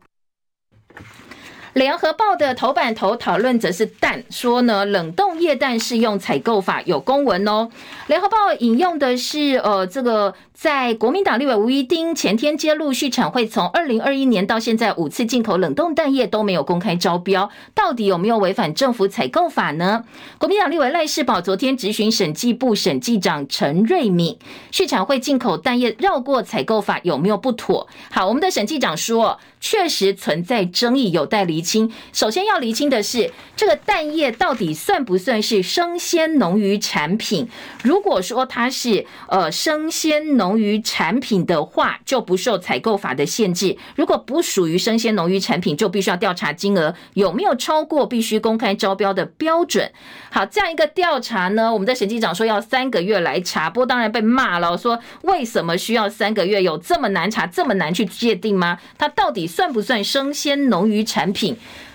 [1.75, 7.69] 联合报的头版头讨论则是蛋，说呢，冷冻液蛋适用采购法有公文哦。
[8.09, 20.05] 联合报引用的是呃这个在国民党立委吴怡丁前天揭露，畜产会从二零二一年到现在五次进口冷冻蛋液都没有公开招标，到底有没有违反政府采购法呢？
[20.39, 24.37] 国民党立委赖士葆昨天质询审计部审计长陈瑞敏，
[24.73, 27.87] 畜产会进口蛋液绕过采购法有没有不妥？
[28.11, 29.39] 好，我们的审计长说。
[29.63, 31.91] 确实存在争议，有待理清。
[32.13, 37.49] 首先要厘清的是，这个蛋液到底算不算是生鲜农渔产品？
[37.83, 49.93] 如果说它是呃生鲜农渔产品的话，就不受采购法的限制；如果不属于生鲜农渔产品，就必须要调查金额有没有超过必须公开招标的标准。
[50.31, 56.63] 好，这样一个调查呢，我们的审计长说要三个月来查，不过当然被骂了，说为什么需要三个月？
[56.63, 58.79] 有这么难查，这么难去界定吗？
[58.97, 59.41] 它到底？
[59.51, 61.50] 算不算生鲜农渔产品？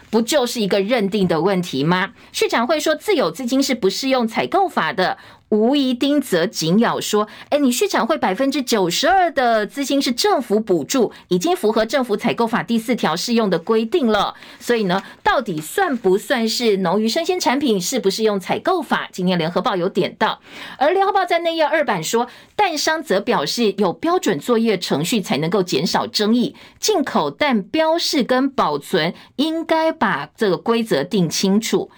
[0.09, 2.13] 不就是一个认定的问题吗？
[2.31, 5.17] 市长会说，自有资金是不适用采购法的。
[5.55, 14.35] 吴怡丁则紧咬说：“哎，你畜产会百分之九十二的资金是政府补助，已经符合政府采购法第四条适用的规定了。
[14.59, 17.79] 所以呢，到底算不算是农渔生鲜产品？
[17.79, 19.07] 是不是用采购法？
[19.11, 20.39] 今天联合报有点到，
[20.77, 31.89] 而联合报在内页二版说，蛋商则表示有标准作业程序才能够减少争议，进口蛋标示跟保存应该把这个规则定清楚。”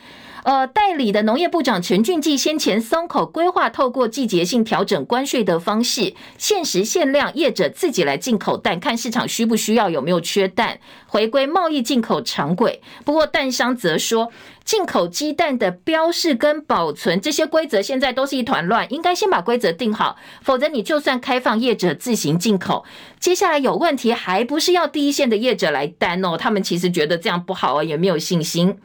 [0.47, 12.81] 呃，代理的农业部长陈俊记先前松口规划，透过季节性调整关税的方式，限时限量，业者自己来进口蛋，看市场需不需要，有没有缺蛋，回归贸易进口常轨。
[13.03, 14.31] 不过蛋商则说，
[14.67, 22.83] 进口鸡蛋的标示跟保存这些规则现在都是一团乱，应该先把规则定好，否则你就算开放业者自行进口，
[23.17, 26.35] 接下来有问题还不是要第一线的业者来担哦？
[26.35, 28.77] 他们其实觉得这样不好啊，也没有信心。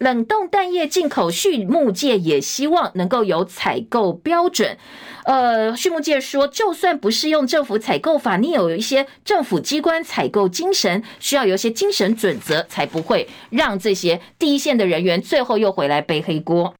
[0.00, 4.76] 冷冻蛋液进口，畜牧界也希望能够有采购标准。
[5.24, 16.74] 呃，畜牧界说，就算不适用政府采购法，你有一些政府机关采购精神，需要有一些精神准则，才不会让这些第一线的人员最后又回来背黑锅。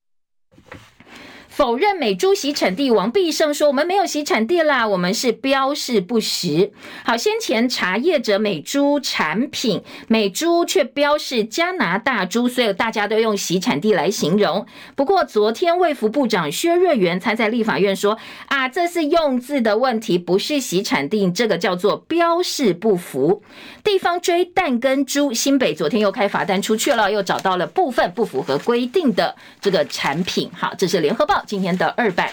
[1.59, 6.71] 否认美猪洗产地，王必胜说：“我们没有洗产地啦，我们是标示不实。”
[7.05, 14.65] 好，先前查业者美猪产品，美猪却标示加拿大猪，所以大家都用洗产地来形容。
[14.95, 23.43] 不过昨天卫福部长薛瑞元才在立法院说：“啊，这是用字的问题，不是洗产地，这个叫做标示不符。”
[23.83, 30.49] 地方追蛋跟猪，新北昨天又开罚单出去了，又找到了部分不符合规定的这个产品。
[30.57, 31.43] 好，这是联合报。
[31.49, 32.31] 今天的二版，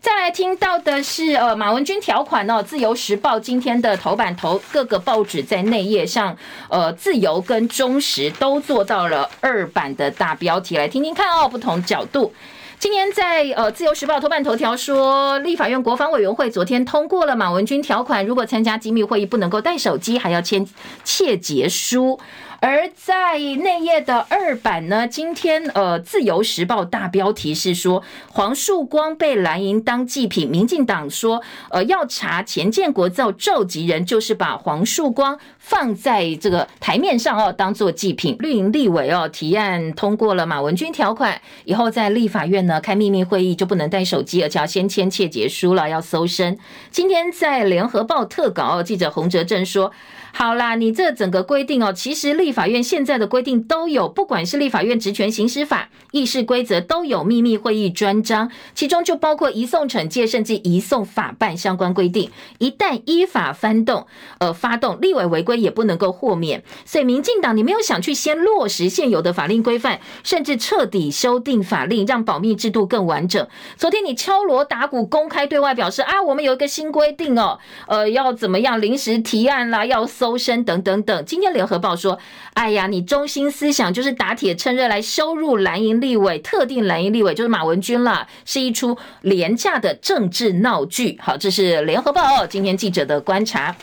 [0.00, 6.36] 再来听到的是呃马文君条款哦，自由时报今天的头版头，各个报纸在内页上，
[6.68, 12.34] 呃自由跟中时都做到了二版的大标题，来听听看哦，不同角度。
[12.80, 20.66] 今天在呃自由时报头版头条说，立法院国防委员会昨天通过了马文君条款，如果参加机密会议不能够带手机，还要签
[21.04, 22.18] 切结书。
[22.60, 38.36] 而在内页的二版呢，今天呃，《自由时报》大标题是说黄树光被蓝营当祭品，民进党说呃要查前建国造召集人，就是把黄树光放在这个台面上哦，当做祭品。
[38.40, 46.58] 绿营立委哦提案通过了马文君条款，以后在立法院呢开秘密会议就不能带手机，而且要先签切结书了，要搜身。
[46.90, 49.90] 今天在《联合报》特稿，记者洪哲正说。
[50.32, 62.30] 好啦，你这整个规定哦，其实立法院现在的规定都有，不管是立法院职权行使法、议事规则都有秘密会议专章，其中就包括移送惩戒甚至移送法办相关规定。
[62.58, 64.06] 一旦依法翻动，
[64.38, 66.62] 呃，发动立委违规也不能够豁免。
[66.84, 73.46] 所以民进党，你没有想去先落实现有的法令规范，甚至彻底修订法令，让保密制度更完整。
[73.76, 77.58] 昨天你敲锣打鼓，公开对外表示啊，我们有一个新规定哦，
[77.88, 80.06] 呃，要怎么样临时提案啦，要。
[80.20, 82.18] 搜身等等等，今天联合报说，
[82.52, 91.18] 哎呀，你中心思想就是打铁趁热来收入蓝营立委，特定蓝营立委就是马文君了，是一出廉价的政治闹剧。
[91.22, 93.74] 好，这是联合报今天记者的观察。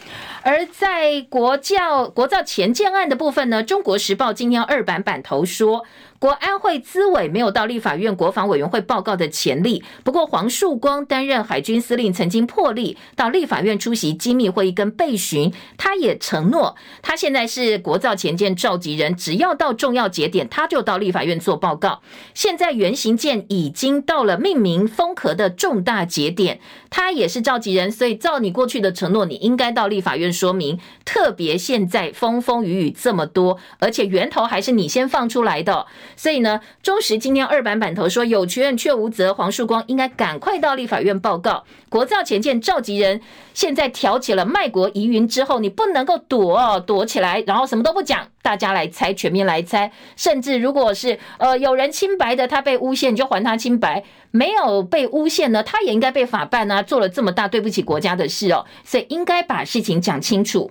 [0.44, 5.84] 而在国教国造前建案的部分呢，中国时报今天二版版头说。
[6.20, 9.84] 国安会资委没有到立法院国防委员会报告的潜力。
[10.03, 15.53] 不过黄树光担任海军司令，曾经破例到立法院出席机密会议跟备询。
[15.78, 22.01] 他也承诺，他现在是国造前舰召集人，只要到重要节点，他就到立法院做报告。
[22.34, 26.59] 现在原型舰已经到了命名封壳的重大节点，
[26.89, 30.80] 他也是召集人，所以照你过去的承诺，你应该到立法院说明。
[31.05, 35.86] 特别现在风风雨雨这么多，而且源头还是你先放出来的。
[36.18, 41.63] 所以呢，中时今天二版版头说有权却无责，黄树光应该赶快到立法院报告。
[41.88, 43.22] 国造前舰召集人
[43.53, 49.89] 现在挑起了卖国疑云之后，你不能够躲躲起来，然后什么都不讲，大家来猜，全面来猜。
[50.15, 54.01] 甚至如果是呃有人清白的，他被诬陷，你就还他清白；
[54.32, 60.70] 没有被诬陷呢，他也应该被法办啊，做了这么大对不起国家的事哦，所以应该把事情讲清楚。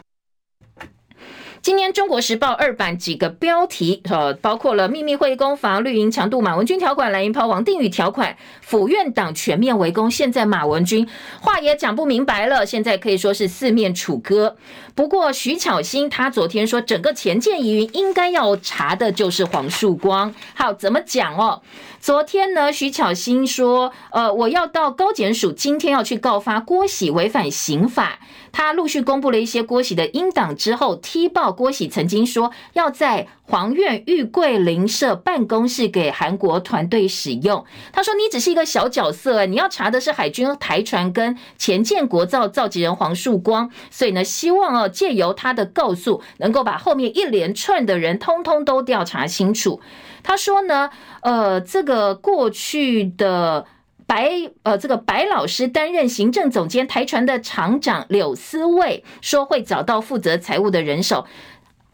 [1.67, 10.09] 今天《中国时报》二版几个标题，呃，包括了秘密会攻防、绿营强度马文君条款、蓝营抛王定宇条款、府院党全面围攻。
[10.09, 11.09] 现在马文君
[11.41, 14.57] 话也讲不明白了，现在可以说是四面楚歌。
[14.95, 20.33] 不过徐巧芯他昨天说，整个前建疑云应该要查的就是黄树光。
[20.55, 21.61] 好，怎么讲哦？
[22.07, 28.21] 昨天呢，徐巧芯说，呃，我要到高检署，今天要去告发郭喜违反刑法。
[28.53, 31.51] 他陆续公布了一些郭喜的英档之后，踢爆。
[31.51, 37.65] 郭喜曾经说要在皇苑玉桂林设办公室给韩国团队使用。
[37.93, 49.81] 他说：“你只是一个小角色，你要查的是海军台船跟前建国造召集人黄树光，所以呢，希望哦借由他的告诉，能够把后面一连串的人通通都调查清楚。”
[50.23, 50.91] 他说呢，
[51.21, 53.67] 呃，这个过去的。
[54.09, 54.31] 白
[54.63, 61.27] 呃，这个白老师担任行政总监，台船的厂长柳思卫说会找到负责财务的人手。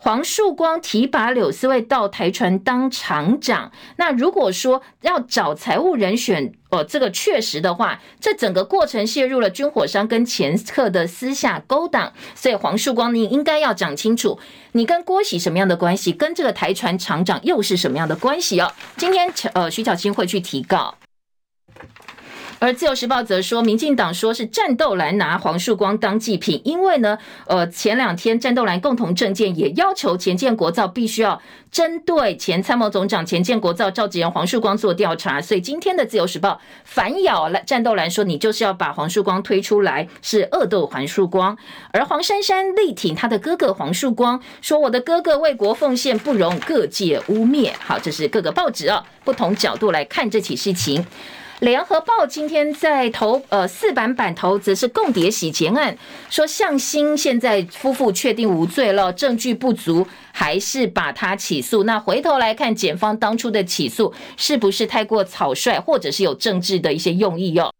[0.05, 3.71] 黄树光提拔柳思卫到台船当厂长。
[3.99, 12.13] 那如果说要找财务人选，哦，这个确实的话，这整个过程陷入了军火商跟掮客的私下勾当。
[12.35, 14.41] 所以黄树光，你应该要讲清楚，
[14.73, 18.73] 你跟郭喜什么样的关系，跟这个台船厂长又是什么样的关系哦？
[18.97, 20.97] 今天呃，徐巧芯会去提告。
[22.63, 31.43] 而自由时报则说，民进党说是战斗蓝拿黄树光当祭品，因为呢，呃，前两天战斗蓝共同政见也要求前建国造必须要
[31.73, 41.59] 针对前参谋总长、前建国造召集人黄树光做调查，所以今天的自由时报反咬了战斗蓝说，你就是要把黄树光推出来，是恶斗黄树光。
[41.91, 47.73] 而黄珊珊力挺他的哥哥黄树光，说我的哥哥为国奉献，不容各界污蔑。
[47.81, 51.05] 好，这是各个报纸啊不同角度来看这起事情。
[51.63, 55.97] 联合报今天在头呃四版版头则是共谍洗钱案，
[56.29, 61.85] 说向心现在夫妇确定无罪了，证据不足，还是把他起诉。
[61.85, 67.73] 那回头来看，检方当初的起诉是不是太过草率，或者是有政治的一些用意哟？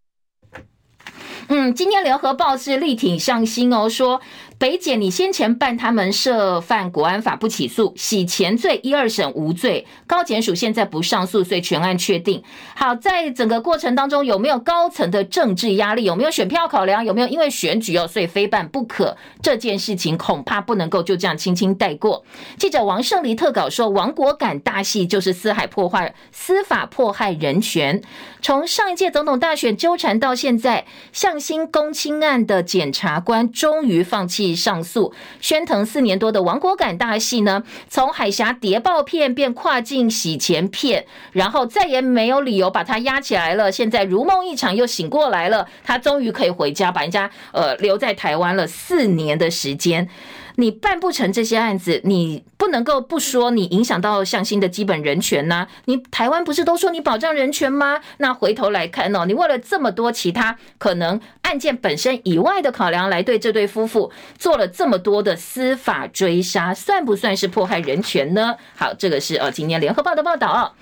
[1.49, 4.21] 嗯，今天联合报是力挺向心哦，说。
[4.63, 12.41] 北检，你先前办他们涉犯国安法不起诉，洗钱罪一二审无罪，高检署现在不上诉，所以全案确定。
[12.77, 16.05] 好，在整个过程当中有没有高层的政治压力？
[16.05, 17.05] 有没有选票考量？
[17.05, 19.17] 有没有因为选举哦，所以非办不可？
[19.43, 22.25] 这件事情恐怕不能够就这样轻轻带过。
[22.57, 28.01] 记者王胜黎特稿说，亡国感大戏就是四海破坏司法迫害人权，
[28.41, 34.52] 从上一届总统大选纠缠到现在，向心公亲案的检察官终于放弃。
[34.55, 43.71] 上诉，宣腾四年多的王国感大戏呢，从海峡谍报片变跨境洗钱片，然后再也没有理由把他压起来了。
[43.71, 50.09] 现在如梦一场，又醒过来了，他终于可以回家，把人家呃留在台湾了四年的时间。
[50.57, 58.01] 你办不成这些案子，你不能够不说你影响到向心的基本人权呐、你台湾不是都说你保障人权吗？
[58.19, 68.57] 那回头来看哦，你为了这么多其他可能案件本身以外的考量，来对这对夫妇做了这么多的司法追杀，算不算是迫害人权呢？
[68.77, 70.73] 好，这个是呃今年联合报的报道哦。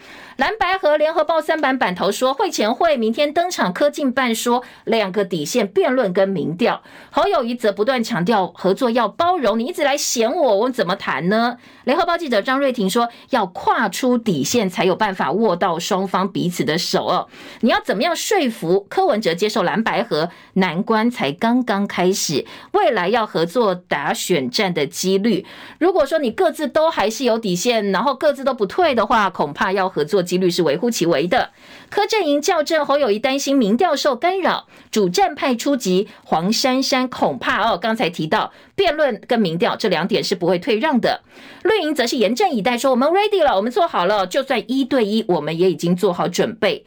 [0.41, 6.82] 蓝白合联合报三版版头说，会前会明天登场，科进办说两个底线辩论跟民调。
[7.11, 11.59] 侯友谊则不断强调合作要包容，你一直来嫌我，我怎么谈呢？
[11.84, 17.28] 联合报记者张瑞婷说，要跨出底线才有办法握到双方彼此的手哦。
[17.61, 20.30] 你要怎么样说服柯文哲接受蓝白合？
[20.55, 25.45] 难关才刚刚开始，未来要合作打选战的几率，
[25.78, 30.24] 如果说你各自都还是有底线，然后各自都不退的话，恐怕要合作。
[30.31, 31.51] 几率是微乎其微的。
[31.89, 41.22] 柯阵营校正，侯友谊担心民调受干扰，主战派出击，黄珊珊恐怕哦，刚才提到辩论跟民调这两点是不会退让的。
[41.64, 46.85] 绿营则是严阵以待，说我们 ready 了，我们做好了，就算一对一，我们也已经做好准备。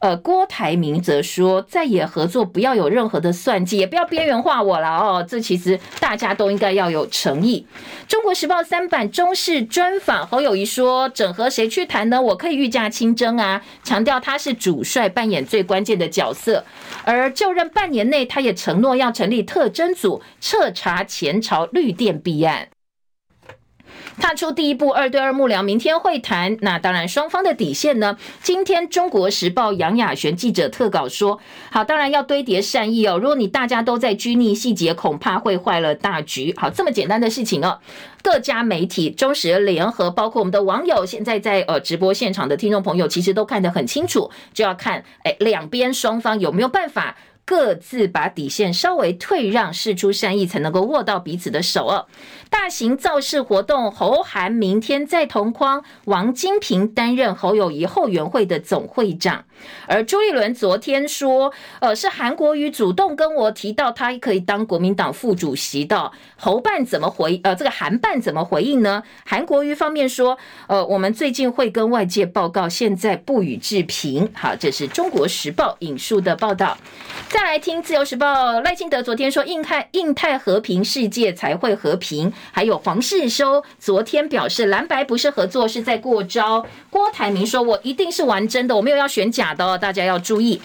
[0.00, 5.22] 呃，郭台铭则说，在野合作不要有任何的算计，也不要边缘化我了哦。
[5.28, 7.66] 这其实大家都应该要有诚意。
[8.08, 12.22] 中国时报三版中视专访侯友宜说，整合谁去谈呢？
[12.22, 16.64] 我可以御驾亲征啊，强调他是主帅，扮演最关键的角色。
[17.04, 22.68] 而就任半年内，他也承诺要成立特侦组，彻查前朝绿电弊案。
[24.18, 26.56] 踏出第一步，二对二幕僚明天会谈。
[26.60, 28.16] 那当然，双方的底线呢？
[28.42, 31.40] 今天《中国时报》杨雅璇记者特稿说
[31.70, 33.18] ：“好，当然要堆叠善意哦。
[33.18, 36.54] 如果你大家都在拘泥细节，恐怕会坏了大局。
[36.56, 37.78] 好，这么简单的事情哦。
[38.22, 44.30] 各家媒体、中时联合，包括我们的网友，现在在呃直播现场的听众朋友，其实都看得很清楚。
[44.52, 52.06] 就要看哎，两边双方有没有办法。”各自把底线稍微退让，释出善意，才能够握到彼此的手哦。
[52.50, 59.44] 大型造势活动，侯韩明天在同框，王金平担任侯友宜后援会的总会长。
[59.86, 66.10] 而朱立伦昨天说，呃，是韩国瑜主动跟我提到他可以当国民党副主席的。
[66.36, 67.38] 侯办怎么回？
[67.44, 69.02] 呃，这个韩办怎么回应呢？
[69.24, 70.36] 韩国瑜方面说，
[70.66, 74.30] 呃，我们最近会跟外界报告，现在不予置评。
[74.34, 76.76] 好，这是中国时报引述的报道。
[77.28, 82.32] 再来听自由时报赖清德昨天说，印太印太和平世界才会和平。
[82.52, 86.66] 还有黄世修昨天表示，蓝白不是合作，是在过招。
[86.90, 90.60] 郭台铭说，我一定是玩真的，我没有要选假的，大家要注意。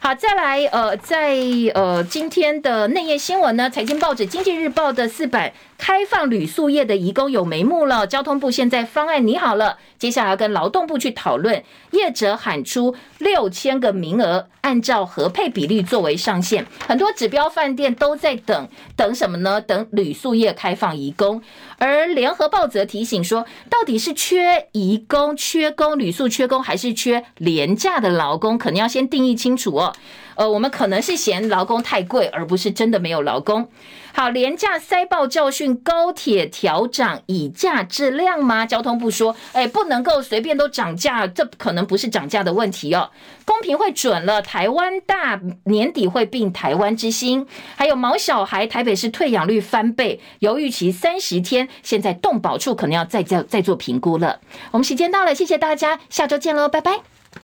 [0.00, 1.36] 好，再来，呃，在
[1.74, 8.06] 呃今天的内页新闻呢，财经报纸《经济日报》的四版，开放旅宿业的移工有眉目了。
[8.06, 11.64] 交通部现在方案拟好了，接下来要跟劳动部去讨论。
[11.90, 16.64] 业者喊出六千个名额，按照合配比例作为上限。
[16.86, 19.60] 很多指标饭店都在等，等什么呢？
[19.60, 21.42] 等旅宿业开放移工。
[21.78, 28.56] 而联合报则提醒说，到底是缺移工、缺工、旅宿缺工，还是缺廉价的劳工？
[28.56, 29.87] 可能要先定义清楚哦。
[30.34, 33.68] 呃，我们可能是嫌劳工太贵，而不是真的没有劳工。
[34.12, 38.66] 好，廉价塞爆教训，高铁调涨以价质量吗？
[38.66, 43.10] 交通部说，哎，不能够随便都涨价，这可能不是涨价的问题哦。
[43.44, 54.40] 公平会准了，台湾大年底会并台湾之星，还有毛小孩，台北市退养率翻倍，犹豫期三十天，现在动保处可能要再再再做评估了。
[54.72, 57.17] 我们时间到了，谢谢大家，下周见喽，拜拜。